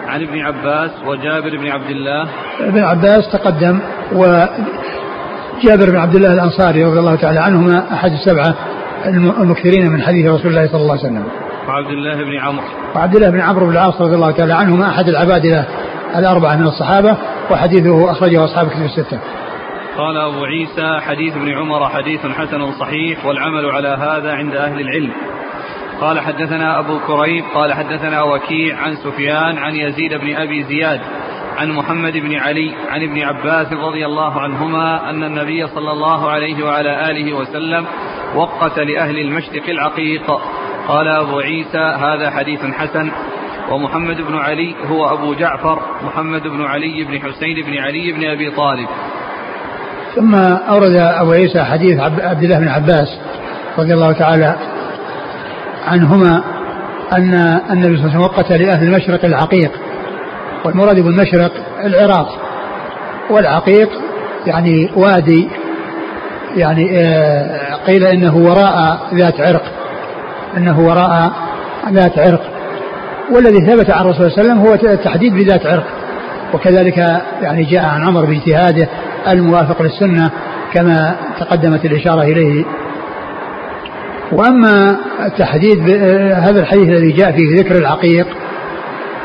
[0.07, 2.27] عن ابن عباس وجابر بن عبد الله.
[2.59, 3.79] ابن عباس تقدم
[4.11, 8.55] وجابر بن عبد الله الأنصاري رضي الله تعالى عنهما أحد السبعة
[9.05, 11.27] المكثرين من حديث رسول الله صلى الله عليه وسلم.
[11.67, 12.65] وعبد الله بن عمرو.
[12.95, 15.65] وعبد الله بن عمرو بن العاص رضي الله تعالى عنهما أحد العبادلة
[16.15, 17.17] الأربعة من الصحابة
[17.51, 19.19] وحديثه أخرجه أصحاب كتب الستة.
[19.97, 25.11] قال أبو عيسى حديث ابن عمر حديث حسن صحيح والعمل على هذا عند أهل العلم.
[26.01, 30.99] قال حدثنا أبو كريب قال حدثنا وكيع عن سفيان عن يزيد بن أبي زياد.
[31.57, 36.65] عن محمد بن علي عن ابن عباس رضي الله عنهما أن النبي صلى الله عليه
[36.65, 37.85] وعلى آله وسلم
[38.35, 40.31] وقت لأهل المشرق العقيق.
[40.87, 43.11] قال أبو عيسى هذا حديث حسن.
[43.71, 48.51] ومحمد بن علي هو أبو جعفر محمد بن علي بن حسين بن علي بن أبي
[48.51, 48.87] طالب.
[50.15, 50.35] ثم
[50.69, 53.19] أورد أبو عيسى حديث عبد الله بن عباس
[53.77, 54.55] رضي الله تعالى
[55.87, 56.43] عنهما
[57.11, 57.33] أن
[57.71, 59.71] النبي صلى الله عليه وسلم وقت لأهل المشرق العقيق.
[60.65, 61.51] والمراد بالمشرق
[61.85, 62.27] العراق
[63.29, 63.89] والعقيق
[64.47, 65.49] يعني وادي
[66.55, 69.63] يعني آه، قيل إنه وراء ذات عرق
[70.57, 71.31] إنه وراء
[71.91, 72.41] ذات عرق.
[73.31, 75.85] والذي ثبت عن الرسول صلى الله عليه وسلم هو التحديد بذات عرق.
[76.53, 76.97] وكذلك
[77.41, 78.87] يعني جاء عن عمر باجتهاده
[79.27, 80.31] الموافق للسنة
[80.73, 82.65] كما تقدمت الإشارة إليه.
[84.31, 84.97] وأما
[85.37, 85.89] تحديد
[86.33, 88.27] هذا الحديث الذي جاء فيه ذكر العقيق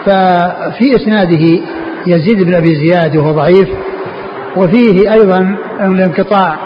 [0.07, 1.61] ففي إسناده
[2.07, 3.69] يزيد بن أبي زياد وهو ضعيف
[4.57, 6.57] وفيه أيضا الانقطاع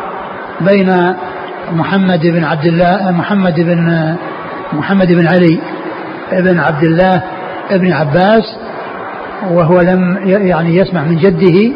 [0.61, 1.14] بين
[1.72, 4.14] محمد بن عبد الله محمد بن
[4.72, 5.59] محمد بن علي
[6.33, 7.22] بن عبد الله
[7.70, 8.57] بن عباس
[9.51, 11.72] وهو لم يعني يسمع من جده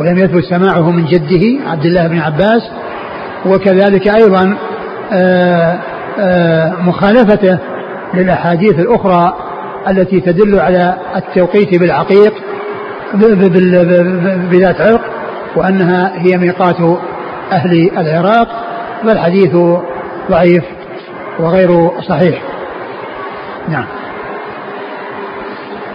[0.00, 2.70] ولم يثبت سماعه من جده عبد الله بن عباس
[3.46, 4.54] وكذلك أيضا
[5.12, 5.78] آه،
[6.18, 7.58] آه، مخالفته
[8.14, 9.34] للأحاديث الأخرى
[9.88, 12.34] التي تدل على التوقيت بالعقيق
[14.50, 15.00] بذات عرق
[15.56, 16.76] وأنها هي ميقات
[17.52, 18.48] أهل العراق
[19.04, 19.56] فالحديث
[20.30, 20.64] ضعيف
[21.38, 22.42] وغير صحيح.
[23.68, 23.86] نعم.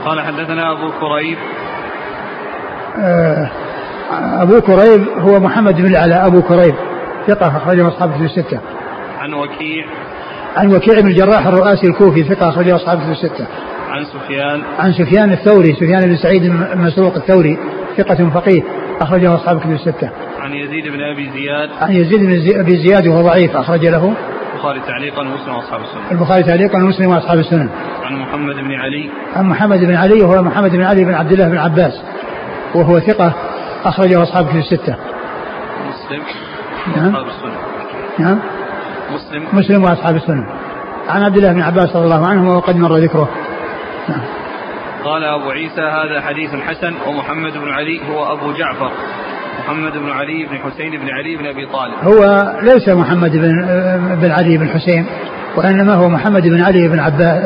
[0.05, 1.37] قال حدثنا أبو كريب.
[2.99, 3.49] آه،
[4.41, 6.75] أبو كريب هو محمد بن العلاء أبو كريب
[7.27, 8.59] ثقة أخرجه أصحابه في الستة.
[9.19, 9.85] عن وكيع.
[10.57, 13.47] عن وكيع بن الجراح الرؤاسي الكوفي ثقة أخرجه أصحابه في الستة.
[13.89, 17.57] عن سفيان عن سفيان الثوري سفيان بن سعيد المسروق الثوري
[17.97, 18.61] ثقة فقيه
[19.01, 20.09] أخرجه أصحاب كتب الستة.
[20.39, 21.69] عن يزيد بن أبي زياد.
[21.81, 24.13] عن يزيد بن أبي زياد وهو ضعيف أخرج له.
[24.53, 26.01] البخاري تعليقا ومسلم وأصحاب السنن.
[26.11, 27.69] البخاري تعليقا ومسلم وأصحاب السنن.
[28.03, 29.09] عن محمد بن علي.
[29.35, 31.93] عن محمد بن علي وهو محمد بن علي بن عبد الله بن عباس
[32.75, 33.33] وهو ثقة
[33.85, 34.95] أخرجه أصحاب كتب الستة.
[35.89, 36.21] مسلم.
[36.95, 37.15] نعم.
[37.15, 37.51] وأصحاب السنن.
[38.19, 38.39] نعم.
[39.13, 39.43] مسلم.
[39.53, 40.45] مسلم وأصحاب السنن.
[41.09, 43.29] عن عبد الله بن عباس رضي الله عنه وقد مر ذكره.
[44.09, 44.21] نعم.
[45.05, 48.91] قال أبو عيسى هذا حديث حسن ومحمد بن علي هو أبو جعفر.
[49.59, 51.93] محمد بن علي بن حسين بن علي بن أبي طالب.
[52.03, 53.65] هو ليس محمد بن,
[54.21, 55.05] بن علي بن حسين
[55.55, 57.45] وإنما هو محمد بن علي بن, عباس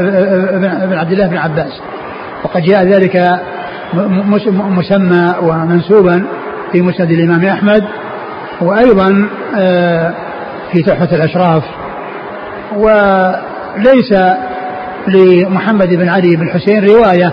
[0.83, 1.81] بن عبد الله بن عباس.
[2.43, 3.39] وقد جاء ذلك
[4.77, 6.25] مسمى ومنسوبا
[6.71, 7.83] في مسند الإمام أحمد
[8.61, 10.13] وأيضا آه،
[10.71, 11.63] في تحفة الأشراف.
[12.75, 14.13] وليس
[15.07, 17.31] لمحمد بن علي بن حسين رواية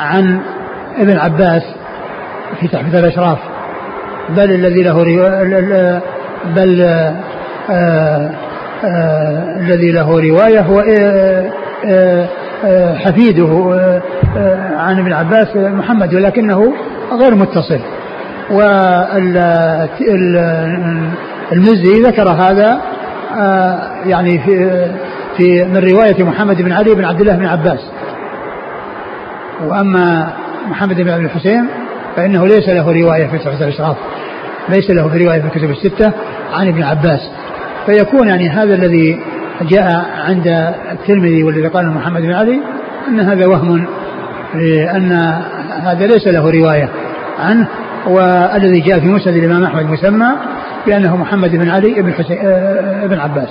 [0.00, 0.40] عن
[0.98, 1.62] ابن عباس
[2.60, 3.38] في تحفة الأشراف.
[4.28, 6.00] بل الذي له رواية
[6.56, 6.82] بل
[7.70, 8.30] آه،
[8.84, 10.84] آه، الذي له رواية هو
[11.84, 12.28] آه،
[12.94, 13.48] حفيده
[14.76, 16.72] عن ابن عباس محمد ولكنه
[17.12, 17.80] غير متصل.
[21.50, 22.80] والمزي ذكر هذا
[24.06, 24.86] يعني في
[25.40, 27.80] في من رواية محمد بن علي بن عبد الله بن عباس.
[29.66, 30.32] وأما
[30.68, 31.66] محمد بن أبي الحسين
[32.16, 33.96] فإنه ليس له رواية في صحيح الإشراف
[34.68, 36.12] ليس له في رواية في الكتب الستة
[36.52, 37.30] عن ابن عباس.
[37.86, 39.20] فيكون يعني هذا الذي
[39.62, 42.60] جاء عند الترمذي والذي قال محمد بن علي
[43.08, 43.86] أن هذا وهم
[44.54, 45.12] لأن
[45.82, 46.88] هذا ليس له رواية
[47.38, 47.68] عنه
[48.06, 50.28] والذي جاء في مسند الإمام أحمد مسمى
[50.86, 53.48] بأنه محمد بن علي بن حسين آه، بن عباس.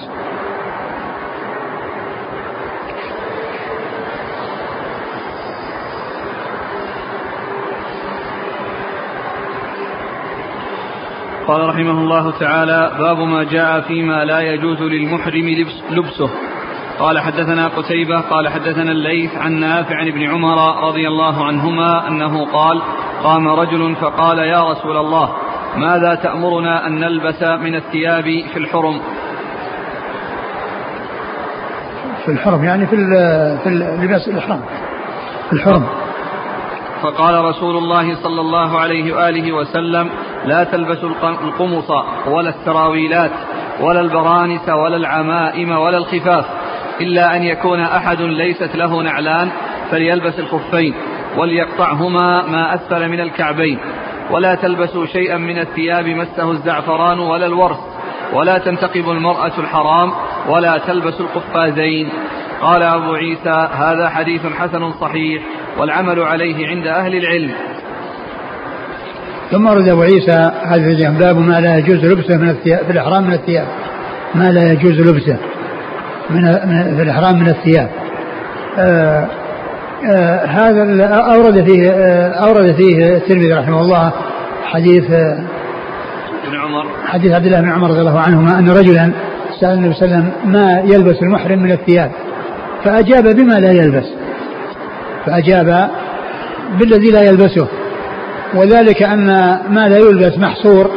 [11.49, 16.29] قال رحمه الله تعالى باب ما جاء فيما لا يجوز للمحرم لبسه.
[16.99, 22.45] قال حدثنا قتيبة قال حدثنا الليث عن نافع عن ابن عمر رضي الله عنهما أنه
[22.45, 22.81] قال
[23.23, 25.29] قام رجل فقال يا رسول الله
[25.77, 29.01] ماذا تأمرنا أن نلبس من الثياب في الحرم؟
[32.25, 32.95] في الحرم يعني في
[33.63, 34.61] في اللباس الإحرام.
[35.49, 35.83] في الحرم.
[37.03, 40.09] فقال رسول الله صلى الله عليه وآله وسلم
[40.45, 41.91] لا تلبسوا القمص
[42.27, 43.31] ولا السراويلات
[43.81, 46.45] ولا البرانس ولا العمائم ولا الخفاف
[47.01, 49.51] إلا أن يكون أحد ليست له نعلان
[49.91, 50.93] فليلبس الخفين
[51.37, 53.79] وليقطعهما ما أسفل من الكعبين.
[54.31, 57.79] ولا تلبسوا شيئا من الثياب مسه الزعفران ولا الورس
[58.33, 60.11] ولا تنتقب المرأة الحرام
[60.49, 62.09] ولا تلبس القفازين.
[62.61, 65.41] قال أبو عيسى هذا حديث حسن صحيح
[65.79, 67.51] والعمل عليه عند أهل العلم.
[69.51, 73.33] ثم ورد أبو عيسى هذا باب ما لا يجوز لبسه من الثياب في الإحرام من
[73.33, 73.67] الثياب.
[74.35, 75.37] ما لا يجوز لبسه
[76.29, 76.41] من
[76.95, 77.89] في الإحرام من الثياب.
[78.77, 79.27] آه
[80.05, 84.13] آه هذا أورد فيه آه أورد فيه الترمذي رحمه الله
[84.63, 85.39] حديث آه،
[86.47, 86.85] ابن عمر.
[87.05, 89.11] حديث عبد الله بن عمر رضي الله عنهما أن رجلا
[89.59, 92.11] سأل النبي صلى الله عليه وسلم ما يلبس المحرم من الثياب.
[92.83, 94.05] فأجاب بما لا يلبس.
[95.25, 95.89] فأجاب
[96.79, 97.67] بالذي لا يلبسه.
[98.55, 99.27] وذلك أن
[99.69, 100.91] ما لا يلبس محصور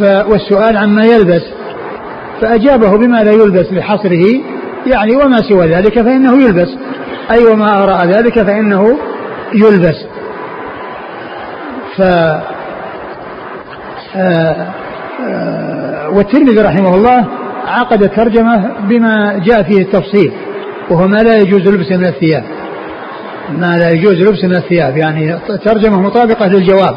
[0.00, 1.42] والسؤال عما يلبس.
[2.40, 4.24] فأجابه بما لا يلبس لحصره
[4.86, 6.68] يعني وما سوى ذلك فإنه يلبس.
[7.30, 8.98] أي وما أراء ذلك فإنه
[9.54, 9.96] يلبس.
[11.96, 12.02] ف
[14.16, 14.66] آه،
[15.28, 17.26] آه، والترمذي رحمه الله
[17.66, 20.32] عقد الترجمة بما جاء فيه التفصيل.
[20.90, 22.44] وهو ما لا يجوز لبسه من الثياب.
[23.52, 26.96] ما لا يجوز لبسه من الثياب يعني ترجمة مطابقة للجواب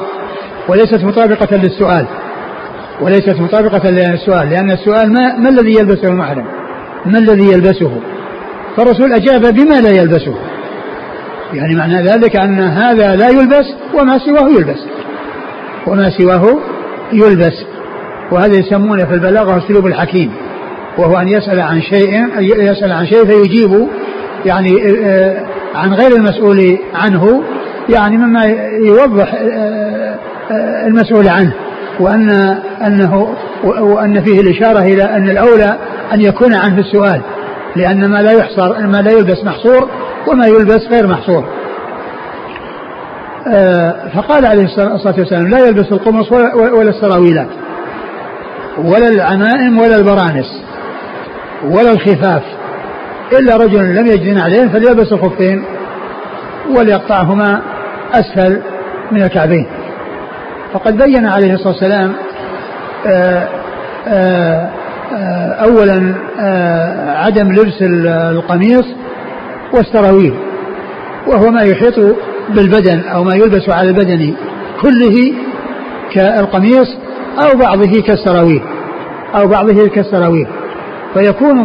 [0.68, 2.06] وليست مطابقة للسؤال
[3.02, 6.46] وليست مطابقة للسؤال لأن السؤال ما, ما الذي يلبسه المحرم؟
[7.06, 7.92] ما الذي يلبسه؟
[8.78, 10.36] فالرسول أجاب بما لا يلبسه.
[11.54, 14.80] يعني معنى ذلك أن هذا لا يلبس وما سواه يلبس.
[15.88, 16.60] وما سواه
[17.14, 17.66] يلبس.
[18.32, 20.32] وهذا يسمونه في البلاغة أسلوب الحكيم.
[21.00, 23.88] وهو أن يسأل عن شيء يسأل عن شيء فيجيب
[24.46, 24.70] يعني
[25.06, 27.44] آه، عن غير المسؤول عنه
[27.90, 28.42] يعني مما
[28.86, 30.16] يوضح آه،
[30.52, 31.54] آه، المسؤول عنه.
[32.00, 32.30] وأن
[32.86, 35.78] أنه وأن فيه الإشارة إلى أن الأولى
[36.14, 37.22] أن يكون عنه السؤال
[37.76, 39.90] لأن ما لا يحصر ما لا يلبس محصور
[40.28, 41.44] وما يلبس غير محصور.
[44.16, 47.48] فقال عليه الصلاة والسلام لا يلبس القمص ولا السراويلات
[48.78, 50.59] ولا العمائم ولا البرانس.
[51.64, 52.44] ولا الخفاف
[53.40, 55.64] إلا رجل لم يجد عليه فليلبس الخفين
[56.78, 57.62] وليقطعهما
[58.14, 58.62] أسفل
[59.12, 59.68] من الكعبين.
[60.74, 62.14] فقد بين عليه الصلاة والسلام
[63.08, 63.48] آه،
[64.08, 64.70] آه،
[65.14, 66.14] آه، أولا
[67.26, 68.86] عدم لبس القميص
[69.74, 70.34] والسراويل
[71.28, 72.00] وهو ما يحيط
[72.50, 74.34] بالبدن أو ما يلبس على البدن
[74.82, 75.34] كله
[76.12, 76.88] كالقميص
[77.40, 78.62] أو بعضه كالسراويل
[79.36, 80.48] أو بعضه كالسراويل
[81.14, 81.56] فيكون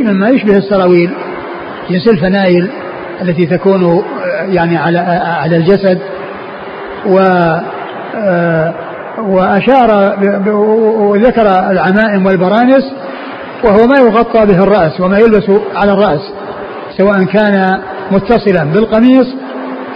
[0.00, 1.10] مما يشبه السراويل
[1.90, 2.70] جنس الفنايل
[3.22, 4.04] التي تكون
[4.48, 4.98] يعني على
[5.42, 5.98] على الجسد.
[7.06, 7.20] و
[9.18, 10.16] وأشار
[10.98, 12.84] وذكر العمائم والبرانس
[13.64, 16.32] وهو ما يغطى به الرأس وما يلبس على الرأس
[16.98, 19.26] سواء كان متصلا بالقميص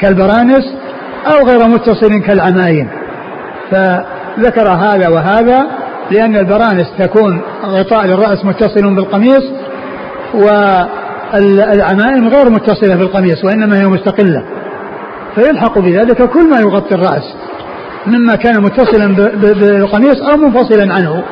[0.00, 0.74] كالبرانس
[1.26, 2.88] أو غير متصل كالعمايم
[3.70, 5.66] فذكر هذا وهذا
[6.10, 9.42] لأن البرانس تكون غطاء للرأس متصل بالقميص
[10.34, 14.44] والعمائم غير متصلة بالقميص وإنما هي مستقلة.
[15.34, 17.34] فيلحق بذلك كل ما يغطي الرأس
[18.06, 21.22] مما كان متصلا بالقميص أو منفصلا عنه.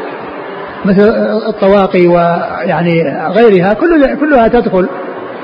[0.85, 1.09] مثل
[1.49, 4.89] الطواقي ويعني غيرها كل كلها تدخل.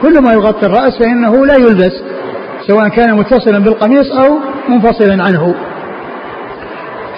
[0.02, 1.92] كل ما يغطي الرأس فإنه لا يلبس
[2.66, 4.38] سواء كان متصلا بالقميص أو
[4.68, 5.54] منفصلا عنه.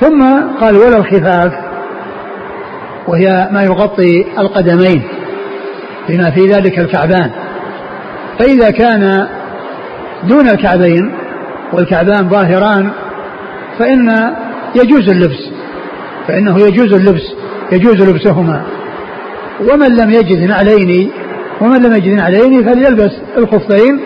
[0.01, 0.23] ثم
[0.61, 1.70] قال ولا الخفاف.
[3.09, 5.03] وهي ما يغطي القدمين
[6.09, 7.31] بما في ذلك الكعبان.
[8.39, 9.27] فإذا كان
[10.25, 11.13] دون الكعبين
[11.73, 12.91] والكعبان ظاهران
[13.79, 14.33] فإن
[14.75, 15.51] يجوز اللبس
[16.29, 17.23] فإنه يجوز اللبس
[17.73, 18.63] يجوز لبسهما.
[19.61, 21.11] ومن لم يجد نعلين
[21.61, 24.01] ومن لم يجد نعلين فليلبس الخفين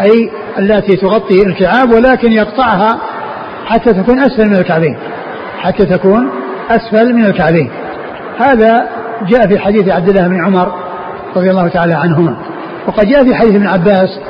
[0.00, 3.00] أي التي تغطي الكعاب ولكن يقطعها
[3.66, 4.96] حتى تكون أسفل من الكعبين
[5.58, 6.30] حتى تكون
[6.70, 7.70] أسفل من الكعبين.
[8.38, 8.88] هذا
[9.28, 10.72] جاء في حديث عبد الله بن عمر
[11.36, 12.36] رضي الله تعالى عنهما.
[12.86, 14.20] وقد جاء في حديث ابن عباس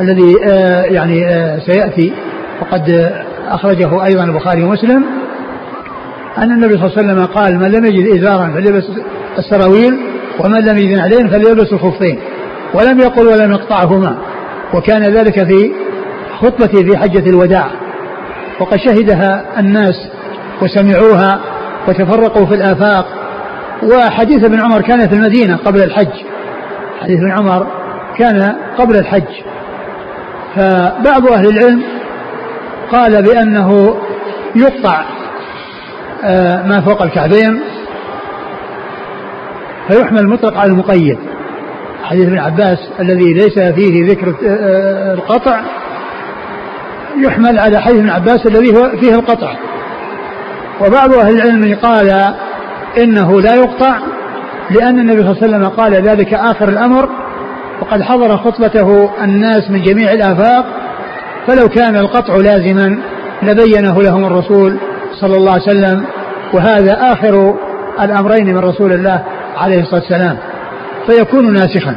[0.00, 2.12] الذي آه يعني آه سيأتي.
[2.60, 3.12] وقد
[3.48, 5.04] أخرجه أيضا البخاري ومسلم.
[6.38, 8.84] أن النبي صلى الله عليه وسلم قال من لم يجد إزارا فليلبس
[9.38, 9.98] السراويل
[10.40, 12.18] ومن لم يجد عليهم فليلبس الخفين.
[12.74, 14.16] ولم يقل ولم يقطعهما.
[14.74, 15.72] وكان ذلك في
[16.40, 17.66] خطبته في حجة الوداع.
[18.60, 20.08] وقد شهدها الناس
[20.62, 21.40] وسمعوها
[21.88, 23.06] وتفرقوا في الآفاق.
[23.82, 26.12] وحديث ابن عمر كان في المدينة قبل الحج.
[27.02, 27.66] حديث ابن عمر
[28.18, 29.42] كان قبل الحج.
[30.54, 31.82] فبعض أهل العلم
[32.92, 33.96] قال بأنه
[34.56, 35.04] يقطع
[36.24, 37.60] آه، ما فوق الكعبين
[39.88, 41.18] فيحمل المطلق على المقيد.
[42.02, 45.60] حديث ابن عباس الذي ليس فيه ذكر آه، القطع
[47.16, 49.54] يحمل على حديث ابن عباس الذي فيه القطع.
[50.80, 52.34] وبعض أهل العلم قال
[52.98, 53.98] إنه لا يقطع
[54.70, 57.08] لأن النبي صلى الله عليه وسلم قال ذلك آخر الأمر
[57.80, 60.66] وقد حضر خطبته الناس من جميع الآفاق
[61.46, 62.98] فلو كان القطع لازما
[63.42, 64.76] لبينه لهم الرسول
[65.20, 66.04] صلى الله عليه وسلم
[66.54, 67.54] وهذا آخر
[68.00, 69.22] الأمرين من رسول الله
[69.56, 70.36] عليه الصلاة والسلام.
[71.06, 71.96] فيكون ناسخا.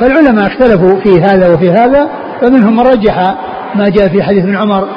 [0.00, 2.08] فالعلماء اختلفوا في هذا وفي هذا
[2.40, 3.34] فمنهم من رجح
[3.74, 4.88] ما جاء في حديث ابن عمر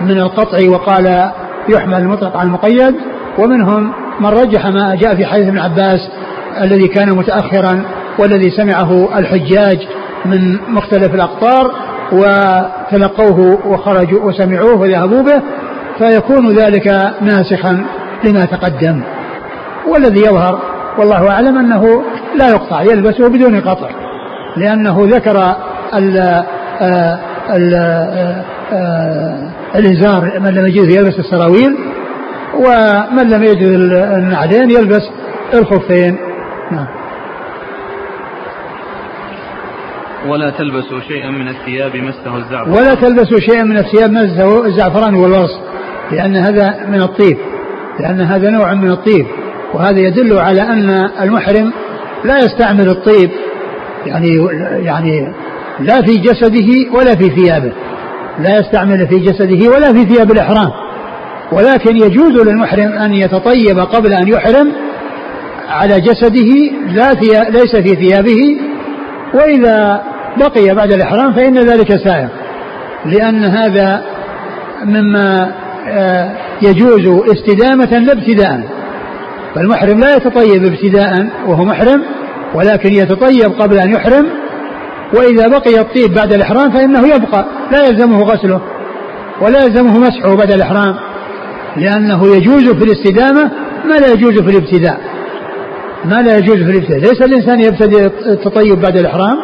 [0.00, 1.30] من القطع وقال
[1.68, 2.94] يحمل المطلق على المقيد
[3.38, 6.00] ومنهم من رجح ما جاء في حديث ابن عباس
[6.60, 7.82] الذي كان متأخرا
[8.18, 9.78] والذي سمعه الحجاج
[10.24, 11.72] من مختلف الأقطار
[12.12, 15.42] وتلقوه وخرجوا وسمعوه وذهبوا به
[15.98, 17.84] فيكون ذلك ناسخا
[18.24, 19.02] لما تقدم.
[19.88, 20.60] والذي يظهر
[20.98, 22.02] والله أعلم أنه
[22.38, 23.88] لا يقطع يلبسه بدون قطع
[24.56, 25.56] لأنه ذكر
[29.74, 31.78] الإزار من لم يجد يلبس السراويل
[32.54, 33.62] ومن لم يجد
[33.92, 35.02] النعلين يلبس
[35.54, 36.16] الخفين.
[36.70, 36.86] نعم.
[40.28, 42.70] ولا تلبسوا شيئا من الثياب مسه الزعفران.
[42.70, 45.60] ولا تلبسوا شيئا من الثياب مسه الزعفران والورص
[46.10, 47.36] لأن هذا من الطيب
[48.00, 49.26] لأن هذا نوع من الطيب.
[49.74, 51.72] وهذا يدل على أن المحرم
[52.24, 53.30] لا يستعمل الطيب
[54.06, 54.48] يعني
[54.84, 55.32] يعني
[55.80, 57.72] لا في جسده ولا في ثيابه.
[58.38, 60.81] لا يستعمل في جسده ولا في ثياب الإحرام.
[61.52, 64.72] ولكن يجوز للمحرم أن يتطيب قبل أن يحرم
[65.68, 66.50] على جسده
[66.88, 68.56] لا في ليس في ثيابه
[69.34, 70.02] وإذا
[70.36, 72.28] بقي بعد الإحرام فإن ذلك سائر
[73.06, 74.02] لأن هذا
[74.84, 75.52] مما
[75.88, 76.30] آه،
[76.62, 78.60] يجوز استدامة لا ابتداء.
[79.54, 82.02] فالمحرم لا يتطيب ابتداء وهو محرم
[82.54, 84.26] ولكن يتطيب قبل أن يحرم
[85.14, 88.60] وإذا بقي الطيب بعد الإحرام فإنه يبقى لا يلزمه غسله
[89.40, 90.96] ولا يلزمه مسحه بعد الإحرام.
[91.76, 93.50] لأنه يجوز في الاستدامة
[93.84, 95.00] ما لا يجوز في الابتداء.
[96.04, 96.98] ما لا يجوز في الابتداء.
[96.98, 99.36] ليس الإنسان يبتدئ التطيب بعد الإحرام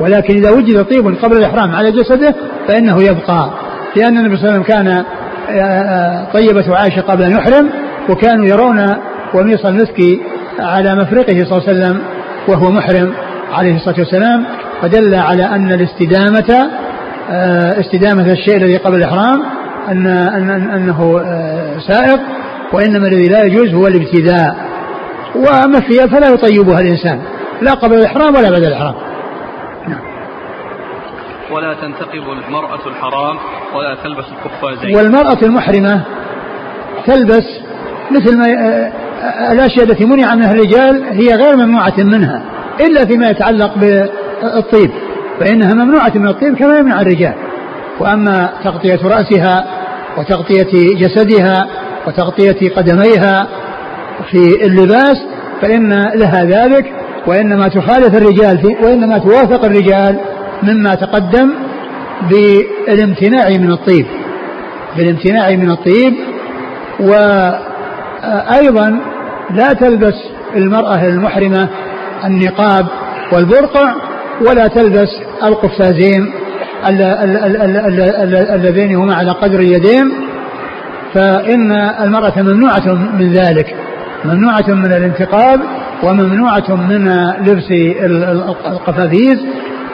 [0.00, 2.34] ولكن إذا وجد طيب قبل الإحرام على جسده
[2.68, 3.50] فإنه يبقى.
[3.96, 5.04] لأن النبي صلى الله عليه وسلم كان آه،
[5.52, 7.70] آه، طيبة عائشة قبل أن يحرم
[8.10, 8.86] وكانوا يرون
[9.34, 10.00] وميص المسك
[10.60, 12.00] على مفرقه صلى الله عليه وسلم
[12.48, 13.12] وهو محرم
[13.52, 14.44] عليه الصلاة والسلام.
[14.82, 16.70] فدل على أن الاستدامة
[17.30, 19.42] آه، استدامة الشيء الذي قبل الإحرام
[19.90, 21.20] أن أن أنه
[21.88, 22.20] سائق
[22.72, 24.56] وإنما الذي لا يجوز هو الابتداء.
[25.34, 27.20] وأما الثياب فلا يطيبها الإنسان.
[27.62, 28.94] لا قبل الإحرام ولا بعد الإحرام.
[31.50, 33.36] ولا تنتقب المرأة الحرام
[33.74, 36.04] ولا تلبس القفازين والمرأة المحرمة
[37.06, 37.44] تلبس
[38.10, 42.42] مثل ما آه، آه، الأشياء التي منع منها الرجال هي غير ممنوعة منها
[42.80, 44.90] إلا فيما يتعلق بالطيب
[45.40, 47.34] فإنها ممنوعة من الطيب كما يمنع الرجال.
[48.00, 49.64] وأما تغطية رأسها
[50.18, 51.66] وتغطية جسدها
[52.06, 53.46] وتغطية قدميها
[54.30, 55.16] في اللباس
[55.62, 56.92] فإن لها ذلك
[57.26, 60.20] وإنما تخالف الرجال في وإنما توافق الرجال
[60.62, 61.50] مما تقدم
[62.30, 64.06] بالامتناع من الطيب.
[64.96, 66.14] بالامتناع من الطيب
[67.00, 69.00] وأيضا
[69.50, 70.14] لا تلبس
[70.56, 71.68] المرأة المحرمة
[72.24, 72.86] النقاب
[73.32, 73.94] والبرقع
[74.48, 75.08] ولا تلبس
[75.42, 76.32] القفازين
[78.54, 80.12] اللذين هما على قدر اليدين
[81.14, 83.74] فإن المرأة ممنوعة من ذلك
[84.24, 85.60] ممنوعة من الانتقاب
[86.02, 87.08] وممنوعة من
[87.46, 87.70] لبس
[88.66, 89.38] القفازيز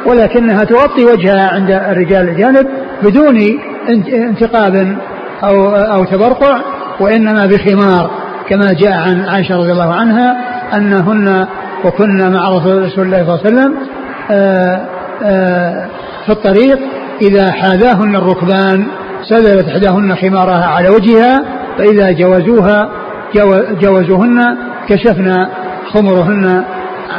[0.06, 2.66] ولكنها تغطي وجهها عند الرجال الأجانب
[3.02, 3.36] بدون
[4.12, 4.96] انتقاب
[5.44, 6.60] أو أو تبرقع
[7.00, 8.10] وإنما بخمار
[8.48, 10.36] كما جاء عن عائشة رضي الله عنها
[10.74, 11.46] أنهن
[11.84, 13.76] وكنا مع رسول الله صلى الله عليه وسلم
[14.30, 14.80] آه،
[15.24, 15.88] آه،
[16.26, 16.78] في الطريق
[17.22, 18.86] إذا حاذاهن الركبان
[19.22, 21.44] سدلت إحداهن خمارها على وجهها
[21.78, 22.90] فإذا جوزوها
[23.80, 24.56] جوزوهن
[24.88, 25.50] كشفنا
[25.92, 26.64] خمرهن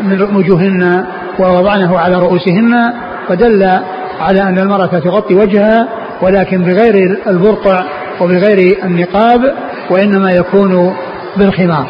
[0.04, 1.06] من وجوههن
[1.40, 2.94] ووضعنه على رؤوسهن
[3.28, 3.80] فدل
[4.22, 5.88] على أن المرأة تغطي وجهها
[6.22, 7.84] ولكن بغير البرقع
[8.22, 9.56] وبغير النقاب
[9.90, 10.96] وإنما يكون
[11.38, 11.88] بالخمار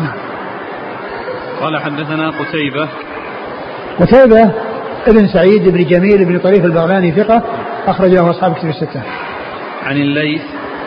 [0.00, 0.12] نعم.
[1.60, 2.88] قال حدثنا قتيبة
[4.00, 4.69] قتيبة
[5.06, 7.42] ابن سعيد بن جميل بن طريف البغلاني ثقة
[7.86, 9.02] أخرج له أصحاب كتب الستة.
[9.82, 10.42] عن الليث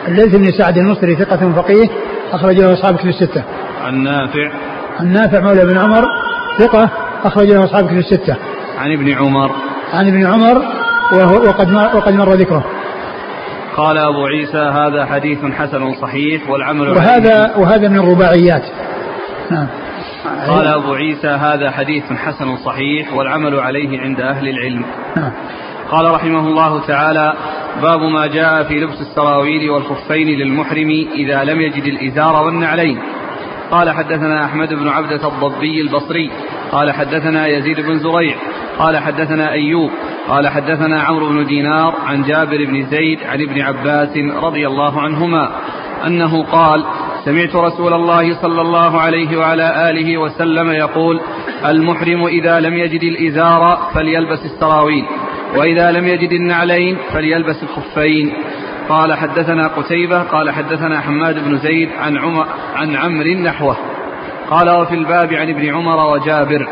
[0.08, 1.88] الليث بن سعد المصري ثقة فقيه
[2.32, 3.42] أخرج له أصحاب كتب الستة.
[3.84, 4.52] عن نافع
[5.00, 6.04] عن نافع مولى بن عمر
[6.58, 6.90] ثقة
[7.24, 8.36] أخرج له أصحاب كتب الستة.
[8.78, 9.50] عن ابن عمر
[9.92, 10.62] عن ابن عمر
[11.12, 12.64] وهو وقد مر وقد مر ذكره.
[13.76, 18.62] قال أبو عيسى هذا حديث حسن صحيح والعمل وهذا وهذا من الرباعيات.
[19.50, 19.66] نعم.
[20.24, 24.84] قال أبو عيسى هذا حديث حسن صحيح والعمل عليه عند أهل العلم.
[25.16, 25.32] نعم.
[25.90, 27.34] قال رحمه الله تعالى
[27.82, 32.98] باب ما جاء في لبس السراويل والخفين للمحرم إذا لم يجد الإزار والنعلين
[33.70, 36.30] قال حدثنا أحمد بن عبدة الضبي البصري
[36.72, 38.36] قال حدثنا يزيد بن زريع
[38.78, 39.90] قال حدثنا أيوب
[40.28, 45.50] قال حدثنا عمرو بن دينار عن جابر بن زيد عن ابن عباس رضي الله عنهما
[46.06, 46.84] أنه قال
[47.24, 51.20] سمعت رسول الله صلى الله عليه وعلى آله وسلم يقول
[51.64, 55.04] المحرم إذا لم يجد الإزار فليلبس السراويل
[55.56, 58.32] وإذا لم يجد النعلين فليلبس الخفين.
[58.88, 63.76] قال حدثنا قتيبة قال حدثنا حماد بن زيد عن عمر عن عمرو نحوه.
[64.50, 66.68] قال وفي الباب عن ابن عمر وجابر.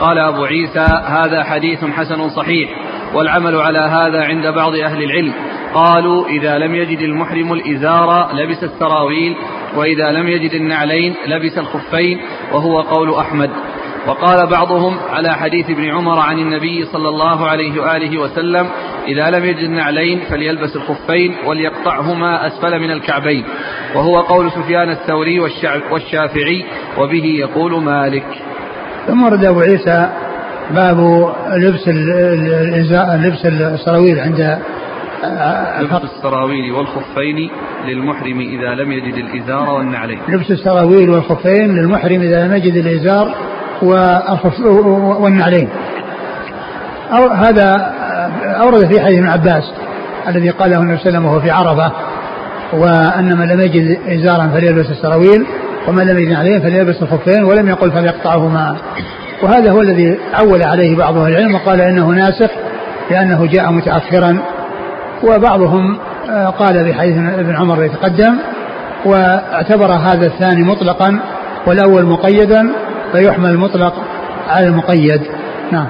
[0.00, 2.70] قال أبو عيسى هذا حديث حسن صحيح
[3.14, 5.32] والعمل على هذا عند بعض أهل العلم.
[5.74, 9.36] قالوا إذا لم يجد المحرم الإزار لبس السراويل
[9.76, 12.20] وإذا لم يجد النعلين لبس الخفين
[12.52, 13.50] وهو قول أحمد.
[14.06, 18.68] وقال بعضهم على حديث ابن عمر عن النبي صلى الله عليه وآله وسلم
[19.08, 23.44] إذا لم يجد النعلين فليلبس الخفين وليقطعهما أسفل من الكعبين.
[23.94, 25.40] وهو قول سفيان الثوري
[25.90, 26.64] والشافعي
[26.98, 28.26] وبه يقول مالك.
[29.06, 30.08] ثم ورد أبو عيسى
[30.70, 30.98] باب
[31.56, 34.58] لبس لبس السراويل عند
[35.80, 37.50] لبس السراويل والخفين
[37.86, 40.18] للمحرم إذا لم يجد الإزار والنعلين.
[40.28, 43.34] لبس السراويل والخفين للمحرم إذا لم يجد الإزار
[45.20, 45.68] والنعلين.
[47.12, 47.94] أو هذا
[48.54, 49.72] أورد في حديث ابن عباس
[50.28, 51.92] الذي قاله النبي صلى الله عليه وسلم وهو في عرفة
[52.72, 55.46] وأن من لم يجد إزارا فليلبس السراويل
[55.88, 58.76] ومن لم يجد عليه فليلبس الخفين ولم يقل فليقطعهما.
[59.42, 62.50] وهذا هو الذي عول عليه بعض أهل العلم وقال إنه ناسخ
[63.10, 64.38] لأنه جاء متأخرا.
[65.22, 65.98] وبعضهم
[66.30, 68.36] آه، قال بحديث ابن عمر يتقدم
[69.04, 71.18] واعتبر هذا الثاني مطلقا
[71.66, 72.70] والأول مقيدا
[73.12, 73.94] فيحمل المطلق
[74.48, 75.22] على المقيد.
[75.72, 75.86] نعم.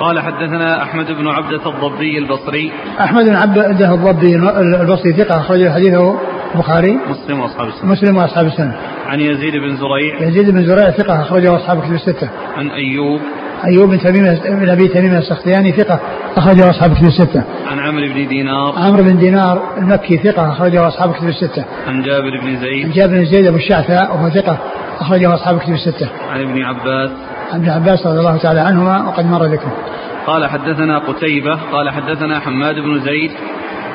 [0.00, 2.72] قال حدثنا أحمد بن عبدة الضبي البصري.
[3.00, 4.36] أحمد بن عبدة الضبي
[4.80, 6.20] البصري ثقة أخرج حديثه
[6.54, 6.98] البخاري.
[7.10, 7.90] مسلم وأصحاب السنة.
[7.90, 8.76] مسلم وأصحاب السنة.
[9.06, 10.28] عن يزيد بن زريع.
[10.28, 12.28] يزيد بن زريع ثقة أخرجه أصحاب كتب الستة.
[12.56, 13.20] عن أيوب.
[13.66, 16.00] أيوب بن تميم بن أبي تميم السختياني ثقة
[16.36, 17.42] أخرجه أصحاب كتب الستة.
[17.66, 18.74] عن عمرو بن دينار.
[18.76, 21.64] عمرو بن دينار المكي ثقة أخرجه أصحاب كتب الستة.
[21.86, 22.84] عن جابر بن زيد.
[22.84, 24.58] عن جابر بن زيد أبو الشعثاء وهو ثقة
[25.00, 26.08] أخرجه أصحاب كتب الستة.
[26.30, 27.10] عن ابن عباس.
[27.52, 29.76] عن ابن عباس رضي الله تعالى عنهما وقد مر ذكره
[30.26, 33.30] قال حدثنا قتيبة قال حدثنا حماد بن زيد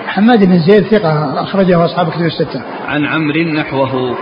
[0.08, 2.62] حماد بن زيد ثقة أخرجه أصحاب كتب الستة.
[2.88, 4.18] عن عمرو نحوه.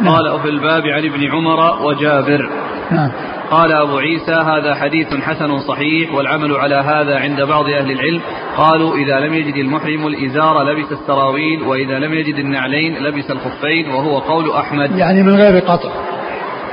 [0.00, 0.14] نعم.
[0.14, 2.50] قال في الباب عن ابن عمر وجابر.
[2.90, 3.10] نعم.
[3.50, 8.20] قال أبو عيسى هذا حديث حسن صحيح والعمل على هذا عند بعض أهل العلم
[8.56, 14.18] قالوا إذا لم يجد المحرم الإزار لبس السراويل وإذا لم يجد النعلين لبس الخفين وهو
[14.18, 15.90] قول أحمد يعني من غير قطع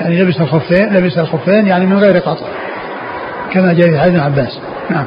[0.02, 2.46] يعني لبس الخفين لبس الخفين يعني من غير قطع.
[3.52, 4.62] كما جاء في حديث ابن عباس.
[4.90, 5.06] نعم.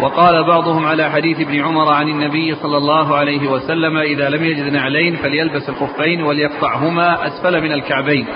[0.00, 4.72] وقال بعضهم على حديث ابن عمر عن النبي صلى الله عليه وسلم إذا لم يجد
[4.72, 8.26] نعلين فليلبس الخفين وليقطعهما أسفل من الكعبين.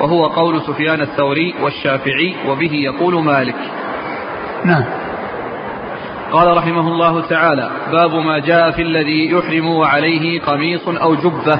[0.00, 3.56] وهو قول سفيان الثوري والشافعي وبه يقول مالك.
[4.64, 4.84] نعم.
[6.32, 11.58] قال رحمه الله تعالى باب ما جاء في الذي يحرم وعليه قميص أو جبة.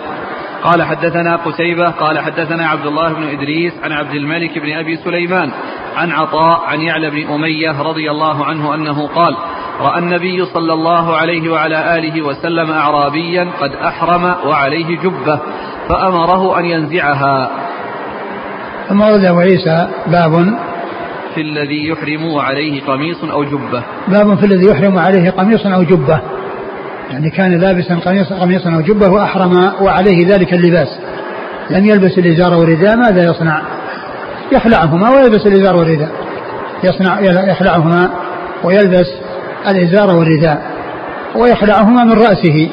[0.64, 5.50] قال حدثنا قتيبة قال حدثنا عبد الله بن إدريس عن عبد الملك بن أبي سليمان
[5.96, 9.36] عن عطاء عن يعلى بن أمية رضي الله عنه أنه قال
[9.80, 15.40] رأى النبي صلى الله عليه وعلى آله وسلم أعرابيا قد أحرم وعليه جبة
[15.88, 17.50] فأمره أن ينزعها.
[18.88, 20.58] ثم ورد أبو عيسى باب
[21.34, 23.82] في الذي يحرم وعليه قميص أو جبة.
[24.08, 26.20] باب في الذي يحرم عليه قميص أو جبة.
[27.10, 30.88] يعني كان لابسا قميصا قميصا أو جبة وأحرم وعليه ذلك اللباس.
[31.70, 33.62] لم يلبس الإزار والرداء ماذا يصنع؟
[34.52, 36.10] يخلعهما ويلبس الإزار والرداء.
[36.84, 38.10] يصنع يخلعهما
[38.64, 39.08] ويلبس
[39.68, 40.62] الإزار والرداء.
[41.36, 42.70] ويخلعهما من رأسه.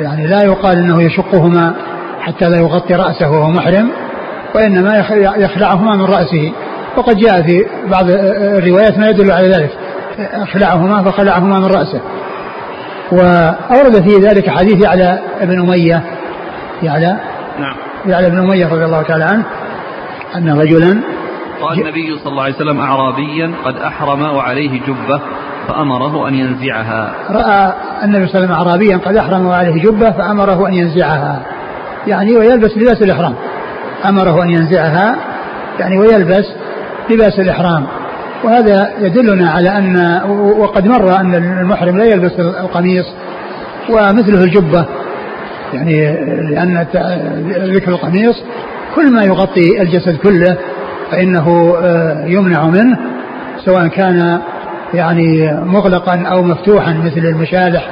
[0.00, 1.74] يعني لا يقال إنه يشقهما
[2.20, 3.90] حتى لا يغطي رأسه وهو محرم
[4.54, 5.04] وإنما
[5.36, 6.52] يخلعهما من رأسه.
[6.96, 9.70] وقد جاء في بعض الروايات ما يدل على ذلك.
[10.18, 12.00] اخلعهما فخلعهما من رأسه.
[13.12, 16.02] وأورد في ذلك حديث يعلى بن أمية
[16.82, 17.16] يعلى
[17.58, 17.76] نعم.
[18.06, 19.44] يعلى بن أمية رضي الله تعالى عنه
[20.36, 21.00] أن رجلا
[21.62, 25.20] قال النبي صلى الله عليه وسلم أعرابيا قد أحرم وعليه جبة
[25.68, 27.14] فأمره أن ينزعها.
[27.30, 27.72] رأى
[28.04, 31.42] النبي صلى الله عليه وسلم أعرابيا قد أحرم وعليه جبة فأمره أن ينزعها.
[32.06, 33.34] يعني ويلبس لباس الإحرام.
[34.04, 35.16] أمره أن ينزعها
[35.80, 36.44] يعني ويلبس
[37.10, 37.86] لباس الإحرام.
[38.44, 40.20] وهذا يدلنا على أن
[40.58, 43.06] وقد مر أن المحرم لا يلبس القميص
[43.90, 44.86] ومثله الجبة.
[45.74, 46.12] يعني
[46.50, 46.86] لأن
[47.74, 48.42] ذكر القميص
[48.94, 50.56] كل ما يغطي الجسد كله
[51.10, 52.98] فإنه آه، يمنع منه
[53.64, 54.40] سواء كان
[54.94, 57.88] يعني مغلقا أو مفتوحا مثل المشالح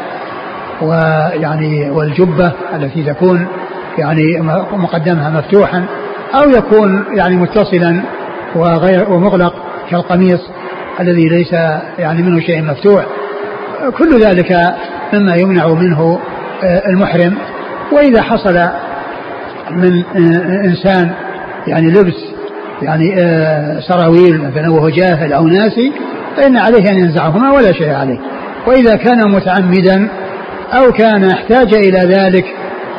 [0.83, 3.47] ويعني والجبة التي تكون
[3.99, 4.41] يعني
[4.73, 5.85] مقدمها مفتوحا
[6.35, 8.01] أو يكون يعني متصلا
[8.55, 9.68] وغير ومغلق.
[9.91, 10.41] كالقميص
[11.01, 11.53] الذي ليس
[11.99, 13.07] يعني منه شيء مفتوح.
[13.99, 14.57] كل ذلك
[15.13, 16.19] مما يمنع منه
[16.65, 17.35] آه، المحرم.
[17.93, 18.55] وإذا حصل
[19.71, 21.11] من آه، إنسان
[21.67, 22.15] يعني لبس
[22.83, 25.93] يعني آه، سراويل مثلا وهو جاهل أو ناسي
[26.37, 28.19] فإن عليه أن ينزعهما ولا شيء عليه.
[28.67, 30.09] وإذا كان متعمدا
[30.73, 32.45] أو كان احتاج إلى ذلك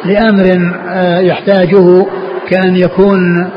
[0.05, 0.73] لأمر
[1.21, 2.05] يحتاجه
[2.49, 3.49] كأن يكون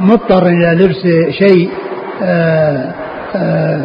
[0.00, 1.70] مضطر إلى لبس شيء
[2.22, 2.94] آه،
[3.36, 3.80] آه،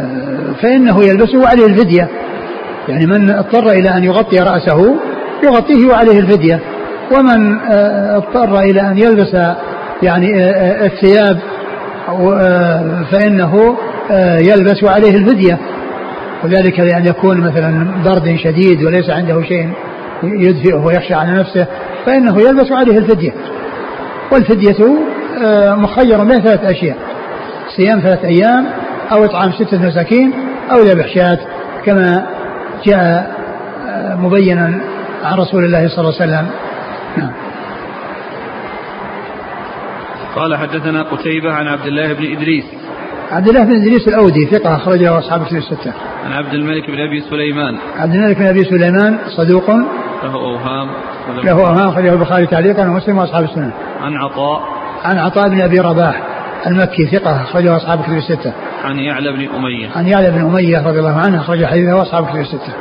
[0.61, 2.09] فإنه يلبسه وعليه الفدية.
[2.87, 4.95] يعني من اضطر إلى أن يغطي رأسه
[5.43, 6.59] يغطيه وعليه الفدية.
[7.11, 9.37] ومن آه، اضطر إلى أن يلبس
[10.03, 10.49] يعني
[10.85, 11.39] الثياب
[13.11, 13.77] فإنه
[14.11, 15.57] آه، يلبس عليه الفدية.
[16.43, 19.69] وذلك لأن يكون مثلا برد شديد وليس عنده شيء
[20.23, 21.67] يدفئه ويخشى على نفسه
[22.05, 23.33] فإنه يلبس عليه الفدية.
[24.31, 24.97] والفدية آه،
[25.75, 26.97] مخير بين ثلاث أشياء.
[27.75, 28.65] صيام ثلاث أيام
[29.11, 30.33] أو إطعام ستة مساكين
[30.71, 31.39] أو ذبح شاة
[31.85, 32.27] كما
[32.85, 33.37] جاء
[33.89, 34.81] آه، مبينا
[35.23, 36.49] عن رسول الله صلى الله عليه وسلم.
[37.17, 37.31] نعم.
[40.35, 42.65] قال حدثنا قتيبة عن عبد الله بن إدريس.
[43.31, 45.93] عبد الله بن إدريس الأودي ثقة أخرجه أصحاب الكتب الستة.
[46.25, 47.77] عن عبد الملك بن أبي سليمان.
[47.97, 49.69] عبد الملك بن أبي سليمان صدوق.
[50.23, 50.89] له أوهام.
[51.43, 53.71] له أوهام أخرجه البخاري تعليقا ومسلم وأصحاب السنن
[54.01, 54.76] عن عطاء.
[55.07, 56.23] عن عطاء بن أبي رباح
[56.67, 58.53] المكي ثقة أخرجه أصحاب الكتب الستة.
[58.83, 59.89] عن يعلى بن أمية.
[59.95, 62.73] عن يعلى بن أمية رضي الله عنه أخرج حديثه أصحاب الكتب الستة.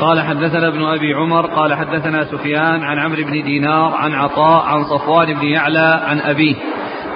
[0.00, 4.84] قال حدثنا ابن أبي عمر قال حدثنا سفيان عن عمرو بن دينار عن عطاء عن
[4.84, 6.54] صفوان بن يعلى عن أبيه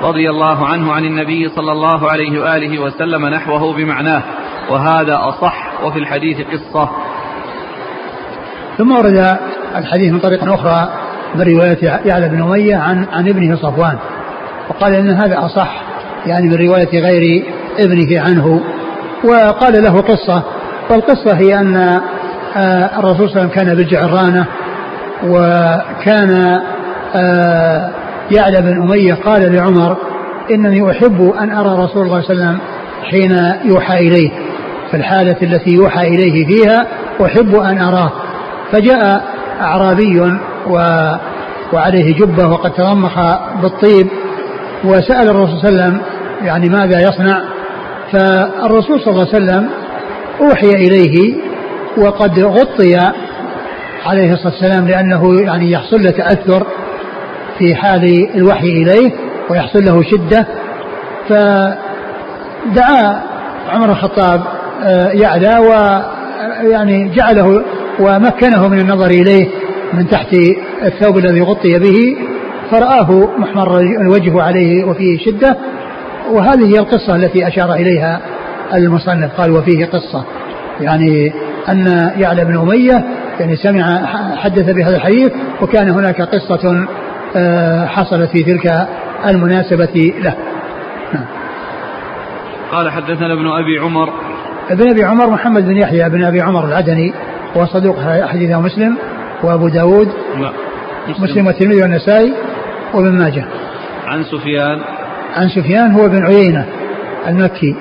[0.02, 4.22] رضي الله عنه عن النبي صلى الله عليه وآله وسلم نحوه بمعناه
[4.70, 6.90] وهذا أصح وفي الحديث قصة.
[8.78, 9.38] ثم ورد
[9.76, 10.88] الحديث من طريق أخرى
[11.34, 13.98] من رواية يعلى بن أمية عن عن ابنه صفوان.
[14.68, 15.82] وقال إن هذا أصح
[16.26, 17.44] يعني من رواية غير
[17.78, 18.60] ابنه عنه.
[19.24, 20.42] وقال له قصة
[20.90, 22.00] والقصة هي أن
[22.56, 24.46] آه، الرسول صلى الله عليه وسلم كان بالجعرانة
[25.24, 26.60] وكان
[27.14, 27.90] آه،
[28.30, 29.96] يعلى بن أمية قال لعمر
[30.50, 32.58] إنني أحب أن أرى رسول الله صلى الله عليه وسلم
[33.10, 34.30] حين يوحى إليه
[34.90, 36.86] في الحالة التي يوحى إليه فيها
[37.24, 38.12] أحب أن أراه.
[38.72, 39.24] فجاء
[39.60, 40.20] أعرابي
[40.66, 40.78] و
[41.72, 43.18] وعليه جبة وقد تضمخ
[43.62, 44.08] بالطيب
[44.84, 46.00] وسأل الرسول صلى الله عليه وسلم
[46.42, 47.42] يعني ماذا يصنع
[48.12, 49.68] فالرسول صلى الله عليه وسلم
[50.40, 51.34] أوحي إليه
[51.98, 52.96] وقد غطي
[54.06, 56.66] عليه الصلاة والسلام لأنه يعني يحصل له تأثر
[57.58, 59.12] في حال الوحي إليه
[59.50, 60.46] ويحصل له شدة.
[61.28, 63.22] فدعا
[63.68, 64.42] عمر الخطاب
[64.82, 67.64] آه، يعلى ويعني جعله
[68.00, 69.48] ومكنه من النظر إليه
[69.92, 70.36] من تحت
[70.82, 72.16] الثوب الذي غطي به.
[72.70, 75.56] فرآه محمر الوجه عليه وفيه شدة
[76.30, 78.20] وهذه هي القصة التي أشار إليها
[78.74, 79.40] المصنف.
[79.40, 80.24] قال وفيه قصة.
[80.80, 81.32] يعني
[81.68, 83.04] أن يعلى بن أمية
[83.40, 84.06] يعني سمع
[84.36, 86.86] حدث بهذا الحديث وكان هناك قصة
[87.36, 88.86] آه، حصلت في تلك
[89.26, 90.34] المناسبة له.
[91.14, 91.24] نعم.
[92.72, 94.08] قال حدثنا ابن أبي عمر.
[94.70, 97.12] ابن أبي عمر محمد بن يحيى بن أبي عمر العدني
[97.54, 97.96] وهو صدوق
[98.26, 98.96] حديثه مسلم
[99.42, 100.08] وأبو داود
[100.40, 100.52] لا
[101.08, 102.34] مسلم, مسلم والترمذي والنسائي
[102.94, 103.44] وابن ماجه.
[104.06, 104.80] عن سفيان.
[105.36, 106.66] عن سفيان هو بن عيينة
[107.26, 107.76] المكي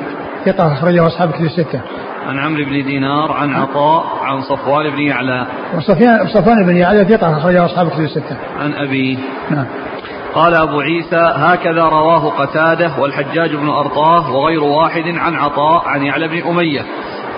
[0.46, 1.82] ثقة أخرجه أصحاب كتب الستة.
[2.28, 5.48] عن عمرو بن دينار عن عطاء عن صفوان بن يعلى.
[5.76, 8.38] وصفوان صفوان بن يعلى ثقة أخرجه أصحاب كتب الستة.
[8.60, 9.18] عن أبيه
[9.52, 9.66] نعم.
[10.34, 16.28] قال أبو عيسى هكذا رواه قتادة والحجاج بن أرطاه وغير واحد عن عطاء عن يعلى
[16.28, 16.82] بن أمية.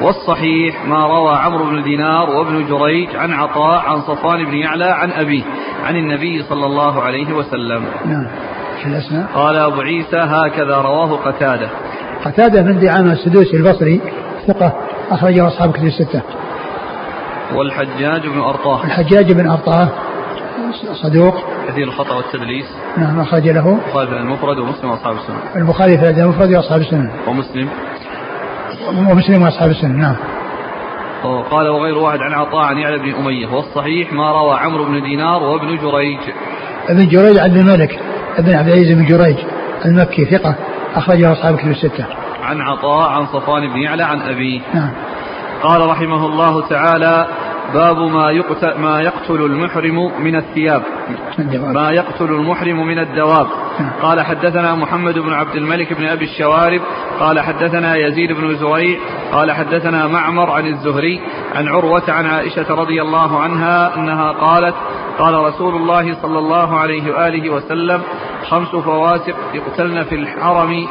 [0.01, 5.11] والصحيح ما روى عمرو بن دينار وابن جريج عن عطاء عن صفوان بن يعلى عن
[5.11, 5.43] أبيه
[5.85, 8.27] عن النبي صلى الله عليه وسلم نعم
[8.85, 11.69] الأسماء قال أبو عيسى هكذا رواه قتادة
[12.25, 14.01] قتادة بن دعامة السدوسي البصري
[14.47, 14.73] ثقة
[15.11, 16.21] أخرجه أصحاب كتب الستة.
[17.55, 18.83] والحجاج بن أرطاه.
[18.83, 19.89] الحجاج بن أرطاه
[21.03, 21.35] صدوق.
[21.67, 22.65] كثير الخطأ والتدليس.
[22.97, 23.79] نعم أخرج له.
[23.85, 25.39] البخاري في المفرد ومسلم وأصحاب السنة.
[25.55, 27.11] البخاري في المفرد وأصحاب السنة.
[27.27, 27.69] ومسلم.
[28.87, 30.15] ومسلم وأصحاب السنة نعم.
[31.51, 35.43] قال وغير واحد عن عطاء عن يعلى بن أمية والصحيح ما روى عمرو بن دينار
[35.43, 36.19] وابن جريج.
[36.89, 37.99] ابن جريج عبد الملك
[38.37, 39.37] ابن عبد العزيز بن جريج
[39.85, 40.55] المكي ثقة
[40.95, 42.05] أخرجه أصحاب كتب الستة.
[42.43, 44.91] عن عطاء عن صفوان بن يعلى عن أبيه نعم
[45.63, 47.27] قال رحمه الله تعالى
[47.73, 50.83] باب ما يقتل, ما يقتل المحرم من الثياب.
[51.73, 53.47] ما يقتل المحرم من الدواب.
[53.79, 53.91] نعم.
[54.01, 56.81] قال حدثنا محمد بن عبد الملك بن أبي الشوارب.
[57.19, 58.99] قال حدثنا يزيد بن زريع.
[59.31, 61.21] قال حدثنا معمر عن الزهري
[61.55, 64.75] عن عروة عن عائشة رضي الله عنها أنها قالت
[65.19, 68.01] قال رسول الله صلى الله عليه وآله وسلم
[68.49, 70.87] خمس فواسق يقتلن في الحرم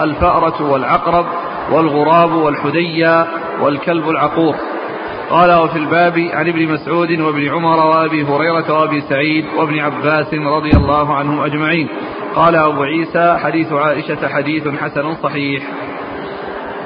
[0.00, 1.26] الفأرة والعقرب
[1.72, 3.26] والغراب والحدية
[3.60, 4.54] والكلب العقور.
[5.30, 10.70] قال وفي الباب عن ابن مسعود وابن عمر وأبي هريرة وأبي سعيد وابن عباس رضي
[10.70, 11.88] الله عنهم أجمعين.
[12.34, 15.62] قال أبو عيسى حديث عائشة حديث حسن صحيح.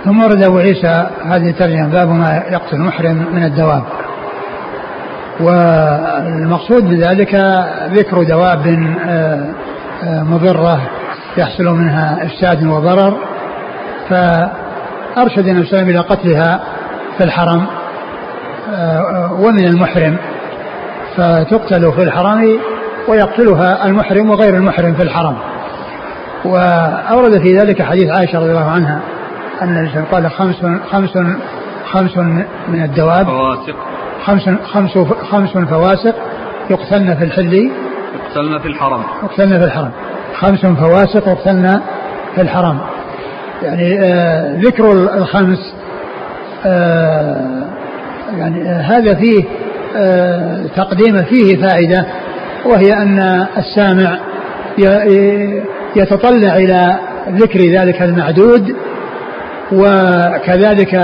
[0.04, 3.82] ثم ورد أبو عيسى هذه الترجمة باب ما يقتل المحرم من الدواب.
[5.40, 7.34] والمقصود بذلك
[7.92, 8.66] ذكر دواب
[9.06, 9.46] آه،
[10.04, 10.80] آه، مضرة
[11.36, 13.16] يحصل منها إفساد وضرر.
[14.08, 16.60] فأرشد النبي إلى قتلها
[17.18, 17.81] في الحرم.
[19.38, 20.16] ومن المحرم
[21.16, 22.58] فتقتل في الحرم
[23.08, 25.36] ويقتلها المحرم وغير المحرم في الحرم.
[26.44, 29.00] وأورد في ذلك حديث عائشة رضي الله عنها
[29.62, 30.56] أن قال خمس
[30.90, 31.18] خمس
[31.92, 32.16] خمس
[32.68, 33.76] من الدواب فواسق.
[34.24, 34.98] خمس خمس
[35.30, 36.14] خمس فواسق
[36.70, 37.54] يقتلن في الحل.
[37.54, 39.02] يقتلن في الحرم.
[39.22, 39.90] يقتلن في الحرم.
[40.34, 41.80] خمس فواسق يقتلن
[42.34, 42.78] في الحرم.
[43.62, 45.74] يعني آه ذكر الخمس
[46.66, 47.62] آه
[48.38, 49.44] يعني آه هذا فيه
[49.96, 52.06] آه تقديم فيه فائدة
[52.64, 54.18] وهي أن السامع
[55.96, 56.98] يتطلع إلى
[57.30, 58.74] ذكر ذلك المعدود
[59.72, 60.94] وكذلك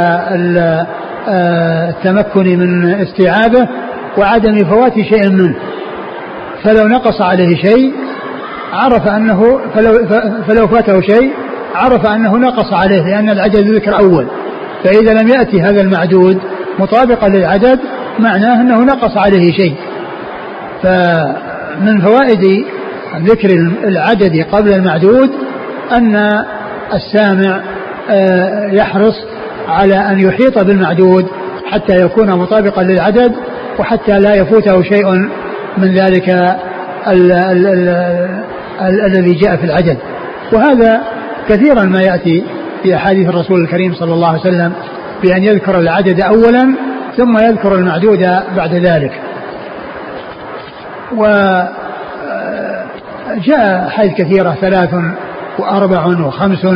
[1.28, 3.68] آه، التمكن من استيعابه
[4.18, 5.54] وعدم فوات شيء منه.
[6.64, 7.92] فلو نقص عليه شيء
[8.72, 9.92] عرف أنه فلو,
[10.48, 11.32] فلو فاته شيء
[11.74, 14.26] عرف أنه نقص عليه لأن العدد ذكر أول.
[14.84, 16.38] فإذا لم يأتي هذا المعدود
[16.78, 17.78] مطابقا للعدد
[18.18, 19.74] معناه أنه نقص عليه شيء.
[20.82, 22.64] فمن فوائد
[23.22, 23.50] ذكر
[23.84, 25.30] العدد قبل المعدود
[25.92, 26.44] أن
[26.94, 27.60] السامع
[28.10, 29.14] آه، يحرص
[29.68, 31.26] على أن يحيط بالمعدود
[31.70, 33.32] حتى يكون مطابقا للعدد
[33.78, 35.06] وحتى لا يفوته شيء
[35.78, 36.28] من ذلك
[37.06, 37.88] ال ال ال
[38.80, 39.98] ال الذي جاء في العدد.
[40.52, 41.00] وهذا
[41.48, 42.44] كثيرا ما يأتي
[42.82, 44.72] في أحاديث الرسول الكريم صلى الله عليه وسلم
[45.22, 46.74] بأن يذكر العدد أولا
[47.16, 48.18] ثم يذكر المعدود
[48.56, 49.12] بعد ذلك.
[51.16, 51.68] وجاء
[53.88, 54.94] حديث كثيرة ثلاث
[55.58, 56.66] وأربع وخمس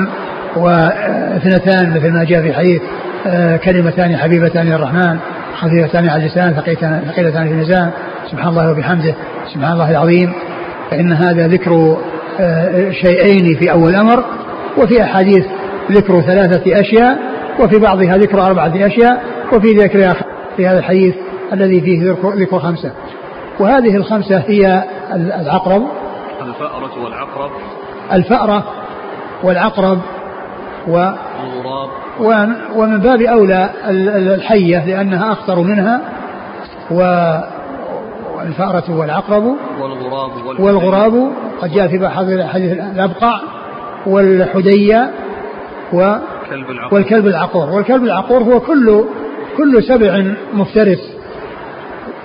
[0.57, 2.83] واثنتان مثل ما جاء في حديث
[3.27, 5.19] آه، كلمتان حبيبتان للرحمن
[5.57, 7.91] خفيفتان على اللسان ثقيلتان في الميزان.
[8.31, 9.15] سبحان الله وبحمده.
[9.55, 10.33] سبحان الله العظيم.
[10.91, 11.97] فإن هذا ذكر
[12.41, 14.25] آه، شيئين في أول الأمر
[14.79, 15.45] وفي أحاديث
[15.93, 17.32] ذكر ثلاثة أشياء.
[17.61, 20.17] وفي بعضها ذكر أربعة أشياء وفي ذكر
[20.57, 21.15] في هذا الحديث
[21.53, 22.93] الذي فيه ذكر, خمسة.
[23.61, 24.85] وهذه الخمسة هي
[25.15, 25.87] العقرب.
[26.43, 27.51] الفأرة والعقرب.
[28.13, 28.65] الفأرة
[29.43, 29.99] والعقرب
[30.89, 31.11] و
[32.77, 33.71] ومن باب أولى
[34.35, 36.01] الحية لأنها أخطر منها
[36.91, 39.57] والفأرة والعقرب.
[39.81, 40.31] والغراب
[40.61, 41.33] والغراب
[41.63, 42.09] قد جاء في
[42.49, 43.41] حديث الأبقع
[44.07, 45.11] والحدية
[45.93, 46.15] و
[46.93, 47.71] والكلب العقور.
[47.71, 48.43] والكلب العقور.
[48.43, 49.05] هو كل
[49.57, 50.25] كل سبع
[50.55, 51.13] مفترس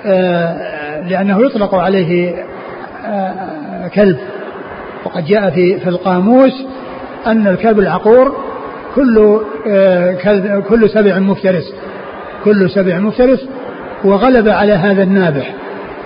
[0.06, 2.36] آه، لأنه يطلق عليه
[3.06, 4.18] آه، كلب.
[5.06, 6.66] وقد جاء في في القاموس
[7.28, 8.38] أن الكلب العقور
[8.96, 11.74] كل آه، كلب كل سبع مفترس.
[12.44, 13.40] كل سبع مفترس.
[14.04, 15.54] وغلب على هذا النابح.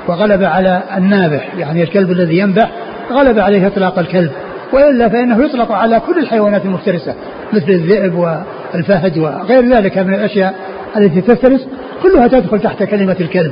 [0.07, 2.72] وغلب على النابح يعني الكلب الذي ينبح
[3.11, 4.32] غلب عليه إطلاق الكلب.
[4.74, 7.15] وإلا فإنه يطلق على كل الحيوانات المفترسة
[7.53, 10.55] مثل الذئب والفهد وغير ذلك من الأشياء
[10.97, 11.67] التي تفترس
[12.03, 13.51] كلها تدخل تحت كلمة الكلب.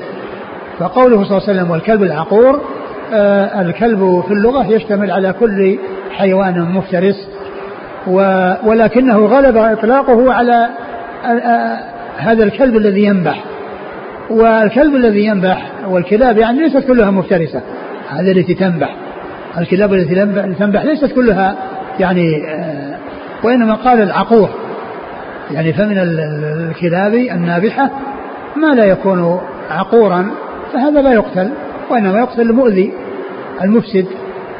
[0.79, 2.61] فقوله صلى الله عليه وسلم والكلب العقور
[3.13, 5.77] آه الكلب في اللغة يشتمل على كل
[6.11, 7.27] حيوان مفترس
[8.63, 10.67] ولكنه غلب إطلاقه على
[12.17, 13.43] هذا الكلب الذي ينبح.
[14.29, 17.61] والكلب الذي ينبح والكلاب يعني ليست كلها مفترسة
[18.09, 18.95] هذه التي تنبح.
[19.57, 20.15] الكلاب التي
[20.59, 21.55] تنبح ليست كلها
[21.99, 22.43] يعني
[23.43, 24.49] وإنما قال العقور.
[25.51, 27.89] يعني فمن الكلاب النابحة
[28.55, 30.31] ما لا يكون عقورا
[30.73, 31.51] فهذا لا يقتل
[31.89, 32.93] وإنما يقتل المؤذي
[33.61, 34.05] المفسد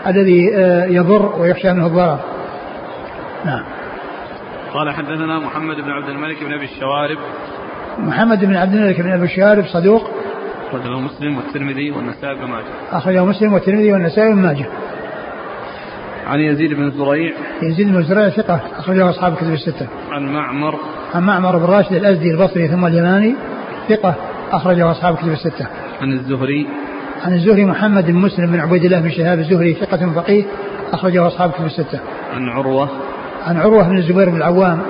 [0.08, 0.46] الذي
[0.96, 2.20] يضر ويخشى منه الضرر.
[3.46, 3.64] نعم.
[4.74, 7.18] قال حدثنا محمد بن عبد الملك بن أبي الشوارب.
[8.00, 10.10] محمد بن عبد الملك بن أبي الشوارب صدوق
[10.70, 12.66] أخرجه مسلم والترمذي والنسائي بن ماجه.
[12.92, 14.66] أخرجه مسلم والترمذي والنسائي بن ماجه.
[16.28, 17.34] عن يزيد بن زريع.
[17.62, 19.88] يزيد بن زريع ثقة أخرجه أصحاب الكتب الستة.
[20.12, 20.76] عن معمر.
[21.16, 23.36] عن معمر بن راشد الأزدي البصري ثم اليماني
[23.90, 24.16] ثقة
[24.52, 25.68] أخرجه أصحاب الكتب الستة.
[26.02, 26.68] عن الزهري.
[27.26, 30.44] عن الزهري محمد بن مسلم بن عبيد الله بن شهاب الزهري ثقة فقيه
[30.94, 32.00] أخرجه أصحاب الكتب الستة.
[32.34, 32.90] عن عروة.
[33.46, 34.82] عن عروة بن الزبير بن العوام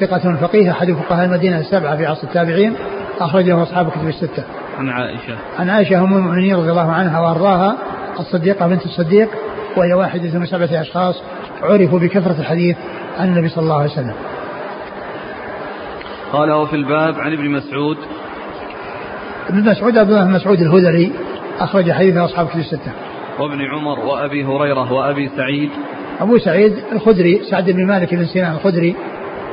[0.00, 2.74] ثقة فقيه أحد فقهاء المدينة السبعة في عصر التابعين
[3.20, 4.44] أخرجه أصحاب الكتب الستة.
[4.78, 5.36] عن عائشة.
[5.58, 7.76] عن عائشة أم المؤمنين رضي الله عنها وأرضاها
[8.20, 9.28] الصديقة بنت الصديق
[9.76, 11.22] وهي واحدة من سبعة أشخاص
[11.62, 12.76] عرفوا بكثرة الحديث
[13.18, 14.14] عن النبي صلى الله عليه وسلم.
[16.32, 17.96] قال وفي الباب عن ابن مسعود
[19.48, 21.12] ابن مسعود عبد الله بن مسعود الهذلي
[21.58, 22.92] أخرج حديث أصحاب الكتب الستة.
[23.38, 25.70] وابن عمر وأبي هريرة وأبي سعيد
[26.20, 28.96] أبو سعيد الخدري سعد بن مالك بن سنان الخدري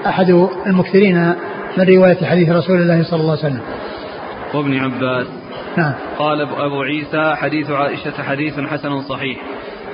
[0.05, 1.33] أحد المكثرين
[1.77, 3.61] من رواية حديث رسول الله صلى الله عليه وسلم
[4.53, 5.27] وابن عباس.
[5.77, 5.93] نعم.
[6.17, 9.37] قال أبو عيسى حديث عائشة حديث حسن صحيح.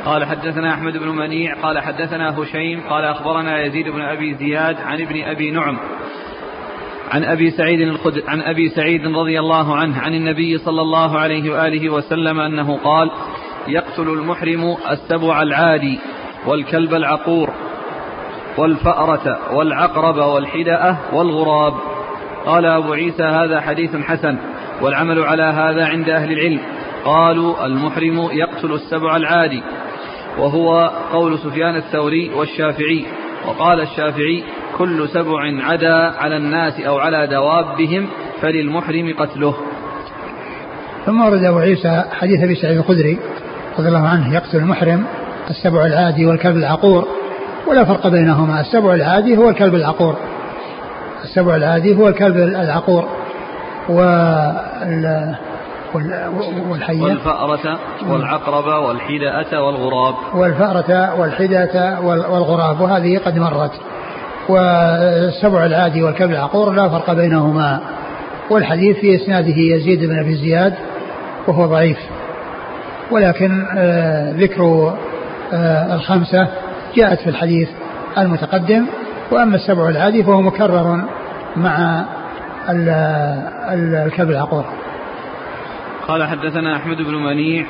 [0.05, 5.01] قال حدثنا أحمد بن منيع قال حدثنا هشيم قال أخبرنا يزيد بن أبي زياد عن
[5.01, 5.79] ابن أبي نعم.
[7.11, 8.13] عن أبي سعيد الخد...
[8.27, 13.11] عن أبي سعيد رضي الله عنه عن النبي صلى الله عليه وآله وسلم أنه قال
[13.67, 15.99] يقتل المحرم السبع العادي
[16.47, 17.49] والكلب العقور
[18.57, 21.73] والفأرة والعقرب والحدأة والغراب.
[22.45, 24.37] قال أبو عيسى هذا حديث حسن
[24.81, 26.59] والعمل على هذا عند أهل العلم.
[27.05, 29.63] قالوا المحرم يقتل السبع العادي
[30.39, 33.05] وهو قول سفيان الثوري والشافعي.
[33.47, 34.43] وقال الشافعي
[34.77, 38.07] كل سبع عدا على الناس أو على دوابهم
[38.41, 39.55] فللمحرم قتله.
[41.05, 43.19] ثم ورد أبو عيسى حديث أبي سعيد الخدري
[43.79, 45.05] رضي الله عنه يقتل المحرم
[45.49, 47.07] السبع العادي والكلب العقور.
[47.67, 50.15] ولا فرق بينهما السبع العادي هو الكلب العقور.
[51.29, 53.05] السبع العادي هو الكلب العقور
[53.89, 55.35] وال
[56.69, 57.03] والحية.
[57.03, 60.15] والفأرة والعقرب والحدأة والغراب.
[60.35, 63.71] والفأرة والحدأة والغراب وهذه قد مرت.
[64.49, 67.79] والسبع العادي والكلب العقور لا فرق بينهما.
[68.49, 70.73] والحديث في إسناده يزيد بن أبي زياد
[71.47, 71.97] وهو ضعيف.
[73.11, 74.93] ولكن آه ذكر
[75.53, 76.47] آه الخمسة
[76.95, 77.69] جاءت في الحديث
[78.17, 78.85] المتقدم
[79.31, 81.01] وأما السبع العادي فهو مكرر
[81.55, 82.05] مع
[83.73, 84.65] الكلب العقور.
[86.07, 87.65] قال حدثنا أحمد بن منيع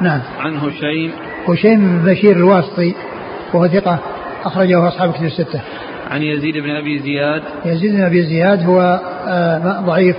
[0.00, 0.20] نعم.
[0.40, 1.12] عن هشيم.
[1.48, 2.94] هشيم بن بشير الواسطي
[3.54, 3.98] وهو ثقة
[4.44, 5.60] أخرجه أصحاب كتب الستة.
[6.10, 7.42] عن يزيد بن أبي زياد.
[7.64, 10.16] يزيد بن أبي زياد هو آه ضعيف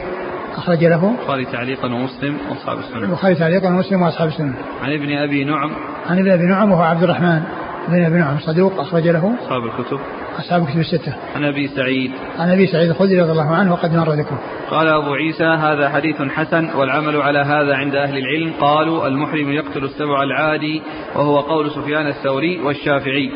[0.58, 1.16] أخرج له.
[1.20, 4.54] البخاري تعليقا ومسلم وأصحاب السنن البخاري تعليقا ومسلم وأصحاب السنن
[4.84, 5.72] عن ابن أبي نعم.
[6.10, 7.42] عن ابن أبي نعم وهو عبد الرحمن.
[7.88, 10.00] بن أبي نعم صدوق أخرج له أصحاب الكتب.
[10.40, 11.14] أصحاب الكتب الستة.
[11.36, 12.12] عن أبي سعيد.
[12.40, 14.40] عن أبي سعيد الخدري رضي الله عنه وقد مر ذكره.
[14.70, 18.54] قال أبو عيسى هذا حديث حسن والعمل على هذا عند أهل العلم.
[18.62, 20.82] قالوا المحرم يقتل السبع العادي
[21.16, 23.32] وهو قول سفيان الثوري والشافعي.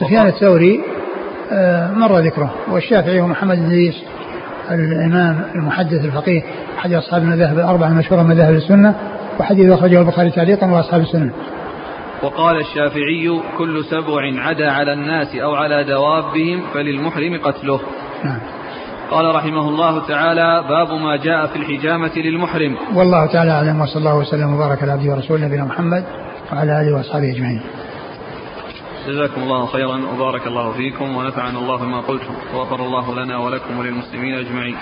[0.00, 0.80] سفيان الثوري
[1.52, 2.54] آه، مر ذكره.
[2.70, 4.04] والشافعي هو محمد بن إدريس
[4.70, 6.42] الإمام المحدث الفقيه
[6.78, 8.94] أحد أصحاب المذاهب الأربعة المشهورة من مذاهب السنة
[9.40, 11.32] وحديث أخرجه البخاري تعليقا وأصحاب السنة.
[12.22, 17.80] وقال الشافعي كل سبع عدا على الناس أو على دوابهم فللمحرم قتله.
[18.24, 18.40] نعم.
[19.10, 22.76] قال رحمه الله تعالى باب ما جاء في الحجامة للمحرم.
[22.94, 26.04] والله تعالى أعلم وصلى الله وسلم وبارك على عبده ورسوله نبينا محمد
[26.52, 27.60] وعلى آله وأصحابه أجمعين.
[29.08, 32.34] جزاكم الله خيرا وبارك الله فيكم ونفعنا الله بما قلتم.
[32.54, 34.76] وغفر الله لنا ولكم وللمسلمين أجمعين.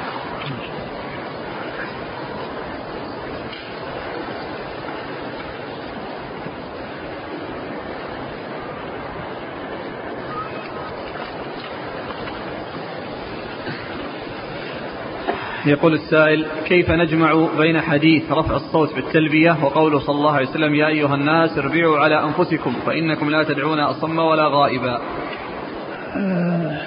[15.71, 20.87] يقول السائل كيف نجمع بين حديث رفع الصوت بالتلبية وقوله صلى الله عليه وسلم يا
[20.87, 25.01] أيها الناس اربعوا على أنفسكم فإنكم لا تدعون أصم ولا غائبا.
[26.17, 26.79] آه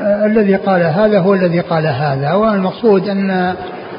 [0.00, 3.30] آه الذي قال هذا هو الذي قال هذا والمقصود أن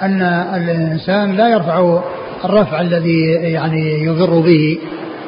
[0.01, 0.21] أن
[0.55, 1.99] الإنسان لا يرفع
[2.45, 4.79] الرفع الذي يعني يضر به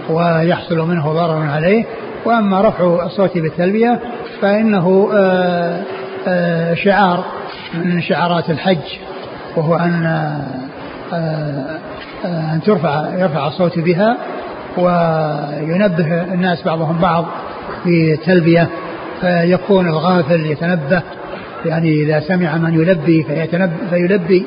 [0.09, 1.86] ويحصل منه ضرر عليه
[2.26, 3.99] وأما رفع الصوت بالتلبية
[4.41, 5.84] فإنه آه
[6.28, 7.38] آه شعار.
[7.74, 8.97] من شعارات الحج
[9.57, 10.05] وهو أن
[11.13, 11.80] آه،
[12.26, 14.17] آه، أن ترفع يرفع الصوت بها
[14.78, 17.26] وينبه الناس بعضهم بعض
[17.84, 18.70] في تلبية
[19.22, 21.01] فيكون الغافل يتنبه
[21.65, 23.26] يعني إذا سمع من يلبي
[23.89, 24.45] فيلبي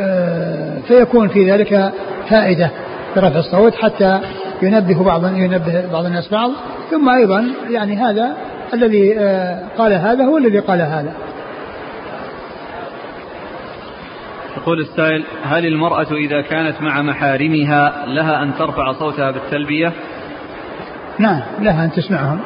[0.00, 1.92] آه، فيكون في ذلك
[2.28, 2.70] فائدة
[3.14, 4.20] في رفع الصوت حتى
[4.62, 6.50] ينبه بعض ينبه بعض الناس بعض
[6.90, 8.32] ثم أيضا يعني هذا
[8.74, 9.14] الذي
[9.78, 11.12] قال هذا هو الذي قال هذا.
[14.64, 19.92] يقول السائل هل المرأة إذا كانت مع محارمها لها أن ترفع صوتها بالتلبية؟
[21.18, 22.40] نعم لها أن تسمعهم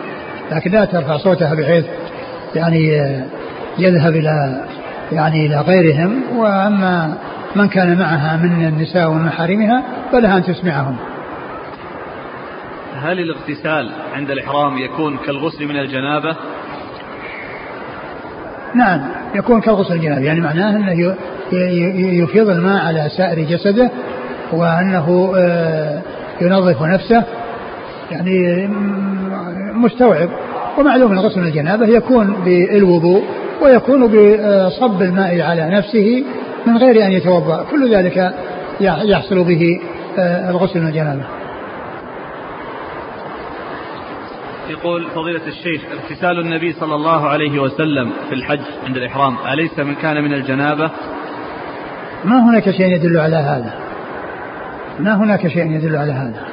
[0.53, 1.87] لكن لا ترفع صوتها بحيث
[2.55, 2.79] يعني
[3.79, 4.65] يذهب إلى
[5.13, 7.19] يعني إلى غيرهم وأما
[7.57, 10.97] من كان معها من النساء ومحارمها فلها أن تسمعهم.
[13.03, 16.37] هل الاغتسال عند الإحرام يكون كالغسل من الجنابة؟
[18.75, 19.01] نعم
[19.35, 21.17] يكون كالغسل الجنابة يعني معناه أنه
[22.23, 23.91] يفيض الماء على سائر جسده
[24.53, 26.03] وأنه آه،
[26.41, 27.25] ينظف نفسه
[28.11, 28.69] يعني
[29.75, 30.29] مستوعب.
[30.79, 33.25] ومعلوم أن غسل الجنابة يكون بالوضوء
[33.63, 36.25] ويكون بصب الماء على نفسه
[36.67, 37.67] من غير أن يتوضأ.
[37.71, 38.35] كل ذلك
[38.81, 39.81] يحصل به
[40.19, 41.25] آه، الغسل الجنابة.
[44.71, 49.95] يقول فضيلة الشيخ اغتسال النبي صلى الله عليه وسلم في الحج عند الإحرام أليس من
[49.95, 50.91] كان من الجنابة؟
[52.25, 53.75] ما هناك شيء يدل على هذا.
[54.99, 56.45] ما هناك شيء يدل على هذا.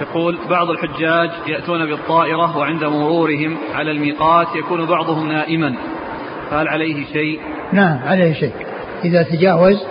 [0.00, 5.74] يقول بعض الحجاج يأتون بالطائرة وعند مرورهم على الميقات يكون بعضهم نائما.
[6.50, 7.40] فهل عليه شيء؟
[7.72, 8.52] نعم عليه شيء.
[9.04, 9.82] إذا تجاوز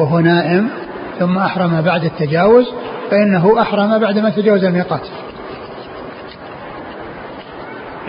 [0.00, 0.68] وهو نائم
[1.18, 2.72] ثم أحرم بعد التجاوز
[3.10, 5.08] فإنه أحرم بعدما تجاوز الميقات.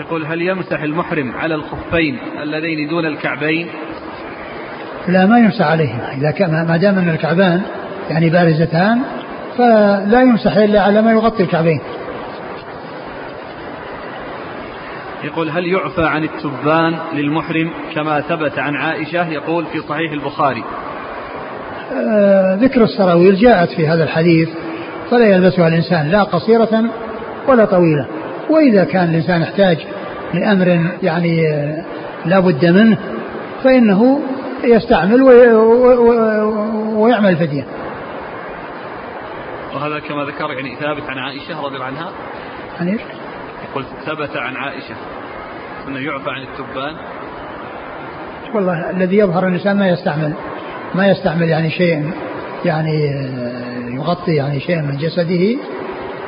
[0.00, 3.68] يقول هل يمسح المحرم على الخفين اللذين دون الكعبين؟
[5.08, 6.12] لا ما يمسح عليهما.
[6.12, 7.62] إذا كان ما دام أن الكعبان
[8.10, 9.00] يعني بارزتان
[9.58, 11.80] فلا يمسح إلا على ما يغطي الكعبين.
[15.24, 20.64] يقول هل يعفى عن التبان للمحرم كما ثبت عن عائشة؟ يقول في صحيح البخاري.
[21.92, 24.48] آه ذكر السراويل جاءت في هذا الحديث
[25.10, 26.84] فلا يلبسها الإنسان لا قصيرة
[27.48, 28.06] ولا طويلة.
[28.50, 29.86] وإذا كان الإنسان يحتاج
[30.34, 31.84] لأمر يعني آه،
[32.26, 32.98] لا بد منه
[33.64, 34.20] فإنه
[34.64, 35.22] يستعمل
[36.96, 37.64] ويعمل فدية.
[39.74, 42.10] وهذا كما ذكر يعني ثابت عن عائشة رضي الله عنها.
[42.80, 43.00] عن إيش؟
[43.70, 44.94] يقول ثبت عن عائشة
[45.88, 46.96] أنه يعفى عن التبان.
[48.54, 50.32] والله الذي يظهر الإنسان ما يستعمل
[50.94, 52.10] ما يستعمل يعني شيء
[52.64, 55.56] يعني آه، يغطي يعني شيء من جسده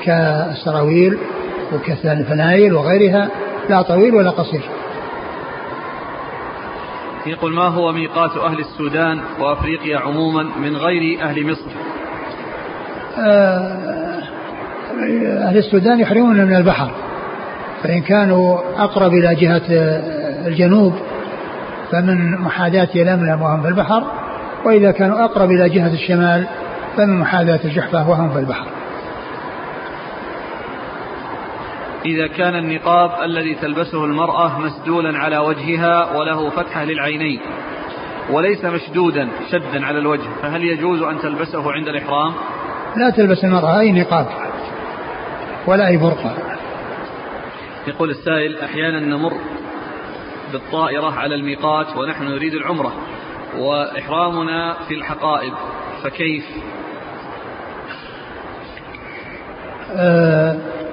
[0.04, 1.18] كالسراويل.
[1.72, 3.28] وكالفنايل وغيرها
[3.68, 4.62] لا طويل ولا قصير.
[7.26, 11.70] يقول ما هو ميقات أهل السودان وأفريقيا عموما من غير أهل مصر؟
[13.18, 14.22] آه،
[15.48, 16.90] أهل السودان يحرمون من البحر
[17.82, 19.62] فإن كانوا أقرب إلى جهة
[20.46, 20.94] الجنوب
[21.92, 24.04] فمن محاذاة يلملم وهم في البحر
[24.64, 26.46] وإذا كانوا أقرب إلى جهة الشمال
[26.96, 28.66] فمن محاذاة الجحفة وهم في البحر.
[32.07, 37.40] إذا كان النقاب الذي تلبسه المرأة مسدولا على وجهها وله فتحة للعينين
[38.30, 42.34] وليس مشدودا شدا على الوجه فهل يجوز أن تلبسه عند الإحرام؟
[42.96, 44.26] لا تلبس المرأة أي نقاب
[45.66, 46.30] ولا أي برقع
[47.86, 49.32] يقول السائل أحيانا نمر
[50.52, 52.92] بالطائرة على الميقات ونحن نريد العمرة
[53.59, 55.52] وإحرامنا في الحقائب
[56.02, 56.44] فكيف؟
[59.96, 60.86] آه آه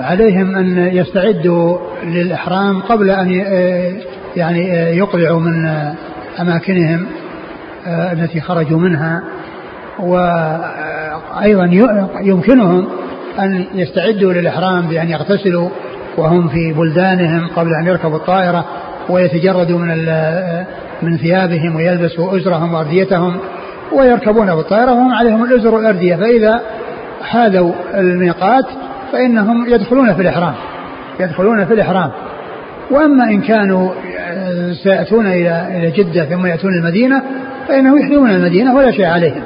[0.00, 3.92] عليهم أن يستعدوا للإحرام قبل أن آه،
[4.36, 5.66] يعني آه، يقلعوا من
[6.40, 7.06] أماكنهم
[7.86, 9.22] التي خرجوا منها.
[9.98, 11.64] وأيضا
[12.20, 12.88] يمكنهم
[13.38, 15.68] أن يستعدوا للإحرام بأن يغتسلوا
[16.16, 18.64] وهم في بلدانهم قبل أن يركبوا الطائرة
[19.08, 20.06] ويتجردوا من
[21.02, 23.36] من ثيابهم ويلبسوا أزرهم وأرديتهم
[23.92, 24.92] ويركبون بالطائرة.
[24.92, 26.16] وهم عليهم الأزر والأردية.
[26.16, 26.60] فإذا
[27.22, 28.64] حاذوا الميقات
[29.12, 30.54] فإنهم يدخلون في الإحرام
[31.20, 32.10] يدخلون في الإحرام.
[32.90, 33.90] وأما إن كانوا
[34.82, 37.22] سيأتون إلى إلى جدة ثم يأتون المدينة
[37.68, 39.42] فإنهم يحرمون المدينة ولا شيء عليهم.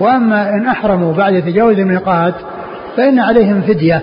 [0.00, 2.34] وأما إن أحرموا بعد تجاوز الميقات
[2.96, 4.02] فإن عليهم فدية.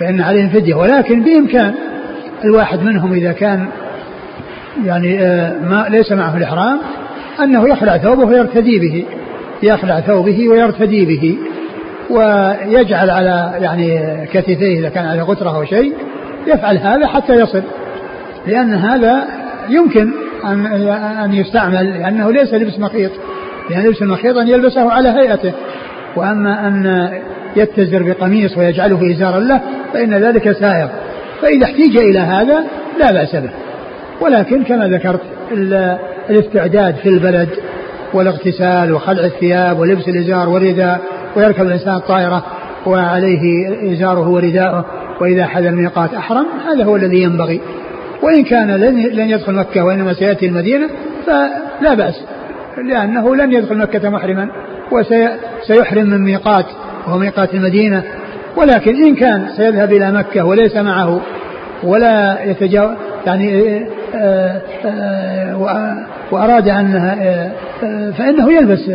[0.00, 0.74] فإن عليهم فدية.
[0.74, 1.74] ولكن بإمكان
[2.44, 3.68] الواحد منهم إذا كان
[4.84, 6.78] يعني آه، ما ليس معه الإحرام
[7.42, 9.04] أنه يخلع ثوبه ويرتدي به
[9.62, 11.38] يخلع ثوبه ويرتدي به.
[12.10, 14.00] ويجعل على يعني
[14.32, 15.92] كتفيه إذا كان على غترة أو شيء
[16.46, 17.62] يفعل هذا حتى يصل.
[18.46, 19.24] لأن هذا
[19.68, 20.10] يمكن
[20.44, 20.66] أن
[21.24, 23.10] أن يستعمل لأنه ليس لبس مخيط.
[23.70, 25.52] لأن لبس المخيط أن يلبسه على هيئته.
[26.16, 27.08] وأما أن
[27.56, 29.60] يتزر بقميص ويجعله إزارا له
[29.92, 30.88] فإن ذلك سائغ.
[31.42, 32.64] فإذا احتيج إلى هذا
[33.00, 33.50] لا بأس به.
[34.20, 35.20] ولكن كما ذكرت
[36.30, 37.48] الاستعداد في البلد
[38.14, 41.00] والاغتسال وخلع الثياب ولبس الإزار والرداء
[41.36, 42.44] ويركب الإنسان الطائرة
[42.86, 44.84] وعليه إزاره ورداءه
[45.20, 47.60] وإذا حل الميقات أحرم هذا هو الذي ينبغي.
[48.22, 48.70] وإن كان
[49.14, 50.88] لن يدخل مكة وإنما سيأتي المدينة
[51.26, 52.14] فلا بأس
[52.88, 54.48] لأنه لن يدخل مكة محرما
[54.92, 56.66] وسيحرم من ميقات
[57.06, 58.02] وهو ميقات المدينة.
[58.56, 61.20] ولكن إن كان سيذهب إلى مكة وليس معه
[61.82, 62.96] ولا يتجاوز
[63.26, 63.86] يعني
[66.32, 68.90] وأراد أن آه، فإنه يلبس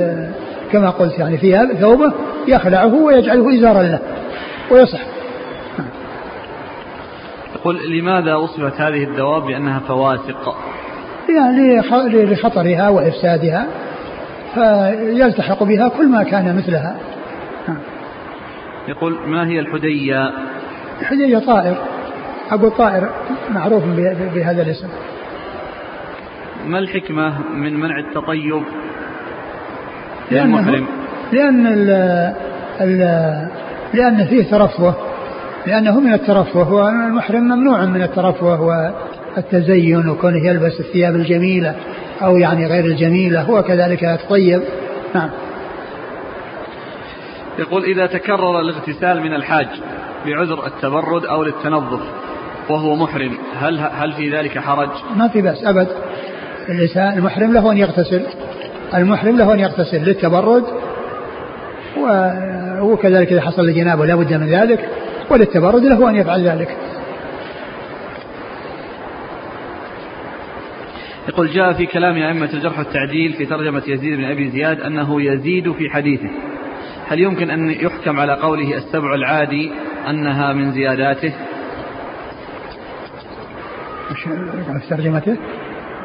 [0.72, 2.14] كما قلت يعني فيها ثوبه
[2.48, 4.00] يخلعه ويجعله إزارا له
[4.72, 5.00] ويصح.
[7.56, 10.56] يقول لماذا وصفت هذه الدواب بأنها فواسق
[11.30, 11.82] يعني
[12.24, 13.68] لخطرها وإفسادها
[14.54, 16.96] فيلتحق بها كل ما كان مثلها.
[18.88, 20.32] يقول ما هي الحدية؟
[21.02, 21.76] الحدية طائر.
[22.54, 23.10] أقول طائر
[23.50, 23.84] معروف
[24.36, 24.88] بهذا الاسم.
[26.66, 28.64] ما الحكمة من منع التطيب؟
[30.32, 30.88] للمحرم
[31.32, 31.90] لأن ال
[32.82, 33.00] ال
[33.94, 34.96] لأن فيه ترفه.
[35.68, 41.76] لأنه من الترفه والمحرم ممنوع من الترفه والتزين وكونه يلبس الثياب الجميلة
[42.22, 44.62] أو يعني غير الجميلة هو كذلك يتطيب
[45.16, 45.30] نعم.
[47.60, 49.68] يقول إذا تكرر الاغتسال من الحاج
[50.26, 52.02] بعذر التبرد أو للتنظف
[52.70, 53.38] وهو محرم.
[53.60, 55.88] هل هل في ذلك حرج؟ ما في بأس أبد.
[56.70, 58.26] الإنسان المحرم له أن يغتسل.
[58.96, 60.64] المحرم له أن يغتسل للتبرد
[62.80, 64.90] وكذلك إذا حصل الجنابة لا بد من ذلك
[65.30, 66.78] وللتبرد له أن يفعل ذلك.
[71.28, 75.72] يقول جاء في كلام أئمة الجرح والتعديل في ترجمة يزيد بن أبي زياد أنه يزيد
[75.72, 76.30] في حديثه.
[77.08, 79.72] هل يمكن أن يحكم على قوله السبع العادي
[80.10, 81.34] أنها من زياداته؟
[84.80, 85.38] في ترجمته؟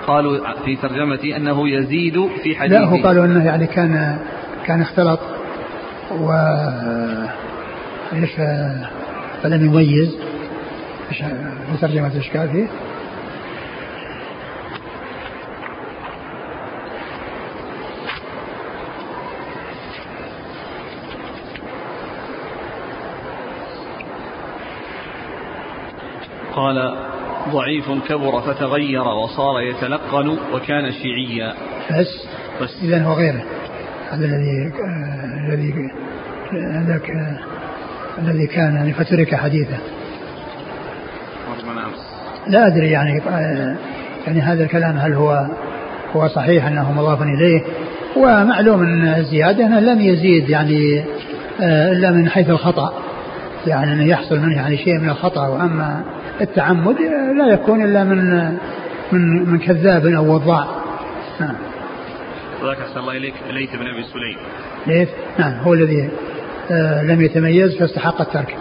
[0.07, 4.19] قالوا في ترجمتي أنه يزيد في حديثه لا هو قالوا أنه يعني كان
[4.67, 5.21] كان اختلط
[6.21, 6.33] و
[8.13, 8.31] إيش
[9.43, 10.17] فلم يميز.
[11.11, 12.67] إيش في ترجمة إيش قال فيه؟
[26.57, 27.08] قال
[27.53, 31.55] ضعيف كبر فتغير وصار يتلقن وكان شيعيا.
[31.91, 32.27] بس
[32.63, 32.77] بس.
[32.83, 33.43] إذا هو غيره.
[34.11, 34.73] هذا الذي
[35.49, 35.75] الذي
[36.53, 37.11] هذاك
[38.19, 39.79] الذي كان يعني فترك حديثه.
[42.49, 43.23] لا أدري يعني
[44.27, 45.47] يعني هذا الكلام هل هو
[46.17, 47.63] هو صحيح أنه مضاف إليه؟
[48.17, 51.05] ومعلوم أن الزيادة أنه لم يزيد يعني
[51.61, 52.93] آه، إلا من حيث الخطأ.
[53.67, 55.49] يعني أنه يحصل منه يعني شيء من الخطأ.
[55.49, 56.05] وأما
[56.41, 56.97] التعمد
[57.39, 58.49] لا يكون إلا من
[59.13, 60.67] من من كذاب أو وضاع.
[61.41, 61.55] نعم.
[62.63, 64.37] وذاك أحسن الله إليك ليث بن أبي سليم.
[64.87, 65.09] ليث
[65.39, 66.11] نعم هو الذي
[66.71, 68.57] آه لم يتميز فاستحق الترك.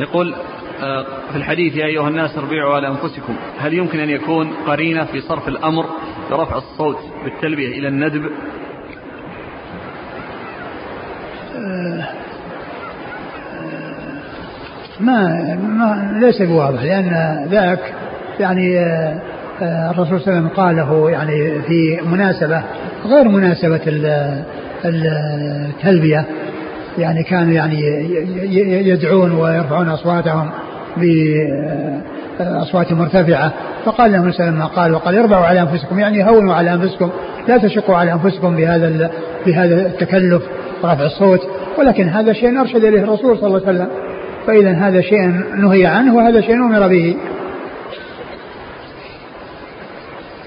[0.00, 0.34] يقول
[0.82, 5.20] آه، في الحديث يا أيها الناس اربعوا على أنفسكم هل يمكن أن يكون قرينة في
[5.20, 5.86] صرف الأمر
[6.30, 8.22] برفع الصوت بالتلبية إلى الندب.
[11.56, 12.08] آه،
[15.00, 17.94] ما, ما ليس بواضح لأن ذاك
[18.40, 18.80] يعني
[19.62, 22.62] آه، الرسول صلى الله عليه وسلم قاله يعني في مناسبة
[23.06, 23.80] غير مناسبة
[24.84, 26.24] التلبية
[26.98, 27.80] يعني كانوا يعني
[28.88, 30.50] يدعون ويرفعون أصواتهم
[32.38, 33.52] بأصوات مرتفعة.
[33.88, 37.10] فقال لهم ما قال وقال اربعوا على أنفسكم يعني هونوا على أنفسكم
[37.48, 39.10] لا تشقوا على أنفسكم بهذا
[39.46, 40.42] بهذا التكلف
[40.82, 41.40] ورفع الصوت.
[41.78, 43.88] ولكن هذا شيء أرشد إليه الرسول صلى الله عليه وسلم.
[44.46, 47.16] فإذا هذا شيء نهي عنه وهذا شيء أمر به.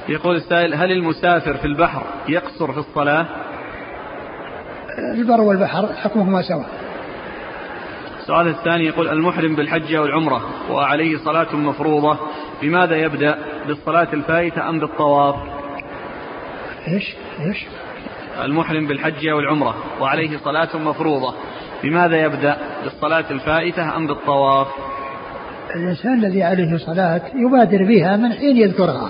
[0.09, 3.25] يقول السائل هل المسافر في البحر يقصر في الصلاة؟
[5.15, 6.65] البر والبحر حكمهما سواء.
[8.31, 12.17] السؤال الثاني يقول المحرم بالحج أو العمرة وعليه صلاة مفروضة
[12.61, 15.35] بماذا يبدأ؟ بالصلاة الفائتة أم بالطواف؟
[16.87, 17.65] إيش؟ إيش؟
[18.43, 21.33] المحرم بالحج أو العمرة وعليه صلاة مفروضة
[21.83, 24.67] بماذا يبدأ؟ بالصلاة الفائتة أم بالطواف؟
[25.75, 29.09] الإنسان الذي عليه صلاة يبادر بها من حين يذكرها.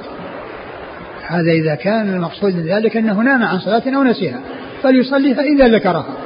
[1.28, 4.40] هذا إذا كان المقصود من ذلك أنه نام عن صلاة أو نسيها
[4.84, 6.18] فليصليها إذا ذكرها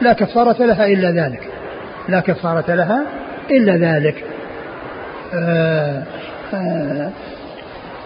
[0.00, 1.55] لا كفارة لها إلا ذلك.
[2.08, 3.04] لا كفارة لها
[3.50, 4.24] إلا ذلك.
[5.34, 6.02] آه،
[6.54, 7.10] آه،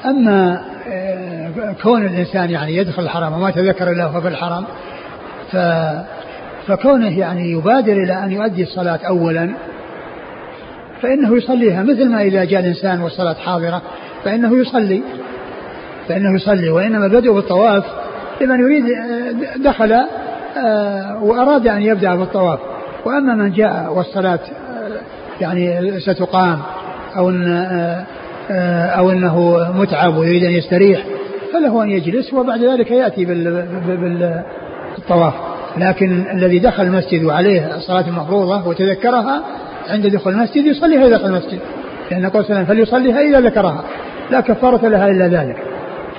[0.05, 4.65] أما آه، كون الإنسان يعني يدخل الحرم وما تذكر إلا هو في الحرم
[5.53, 5.57] ف
[6.67, 9.51] فكونه يعني يبادر إلى أن يؤدي الصلاة أولا
[11.03, 13.83] فإنه يصليها مثل ما إذا جاء الإنسان والصلاة حاضرة
[14.25, 15.03] فإنه يصلي
[16.09, 17.85] فإنه يصلي وإنما بدء بالطواف
[18.41, 18.85] لمن يريد
[19.57, 20.01] دخل
[21.23, 22.59] وأراد أن يبدأ بالطواف.
[23.05, 24.39] وأما من جاء والصلاة
[25.41, 26.59] يعني ستقام
[27.17, 28.05] أو أن
[28.99, 31.05] أو أنه متعب ويريد أن يستريح
[31.53, 33.25] فله أن يجلس وبعد ذلك يأتي
[34.99, 35.35] بالطواف.
[35.79, 39.43] لكن الذي دخل المسجد وعليه الصلاة المفروضة وتذكرها
[39.89, 41.59] عند دخول المسجد يصليها إذا دخل المسجد
[42.11, 43.85] لأن قول سلام فليصليها إذا ذكرها
[44.31, 45.57] لا كفارة لها إلا ذلك.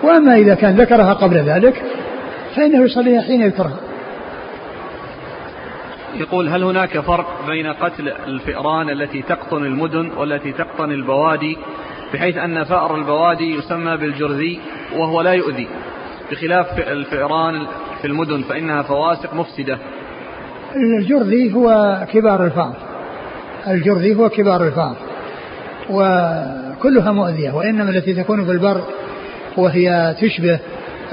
[0.03, 1.83] وأما إذا كان ذكرها قبل ذلك
[2.55, 3.75] فإنه يصليها حين يذكرها.
[6.15, 11.57] يقول هل هناك فرق بين قتل الفئران التي تقطن المدن والتي تقطن البوادي
[12.13, 14.59] بحيث أن فأر البوادي يسمى بالجرذي
[14.95, 15.67] وهو لا يؤذي؟
[16.31, 17.67] بخلاف الفئران
[18.01, 19.77] في المدن فإنها فواسق مفسدة.
[20.75, 22.75] الجرذي هو كبار الفأر.
[23.67, 24.95] الجرذي هو كبار الفأر.
[25.89, 28.81] وكلها مؤذية وإنما التي تكون في البر
[29.57, 30.59] وهي تشبه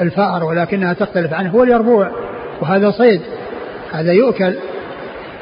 [0.00, 2.10] الفأر ولكنها تختلف عنه هو اليربوع
[2.60, 3.20] وهذا صيد
[3.92, 4.54] هذا يؤكل.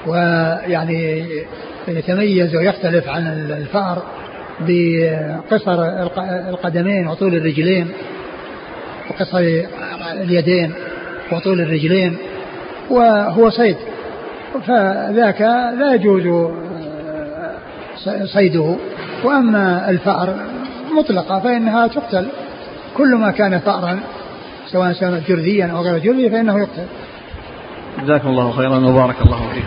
[0.07, 1.27] ويعني
[1.89, 4.03] يتميز ويختلف عن الفأر
[4.61, 5.85] بقصر
[6.49, 7.89] القدمين وطول الرجلين
[9.11, 9.39] وقصر
[10.13, 10.73] اليدين
[11.33, 12.17] وطول الرجلين
[12.91, 13.77] وهو صيد.
[14.67, 15.41] فذاك
[15.81, 16.51] لا يجوز
[18.25, 18.77] صيده.
[19.25, 20.35] وأما الفأر
[20.99, 22.27] مطلقة فإنها تقتل.
[22.97, 24.01] كل ما كان فأرا
[24.67, 26.87] سواء كان جرذيا أو غير جرذي فإنه يقتل.
[28.03, 29.67] جزاكم الله خيرا وبارك الله فيكم.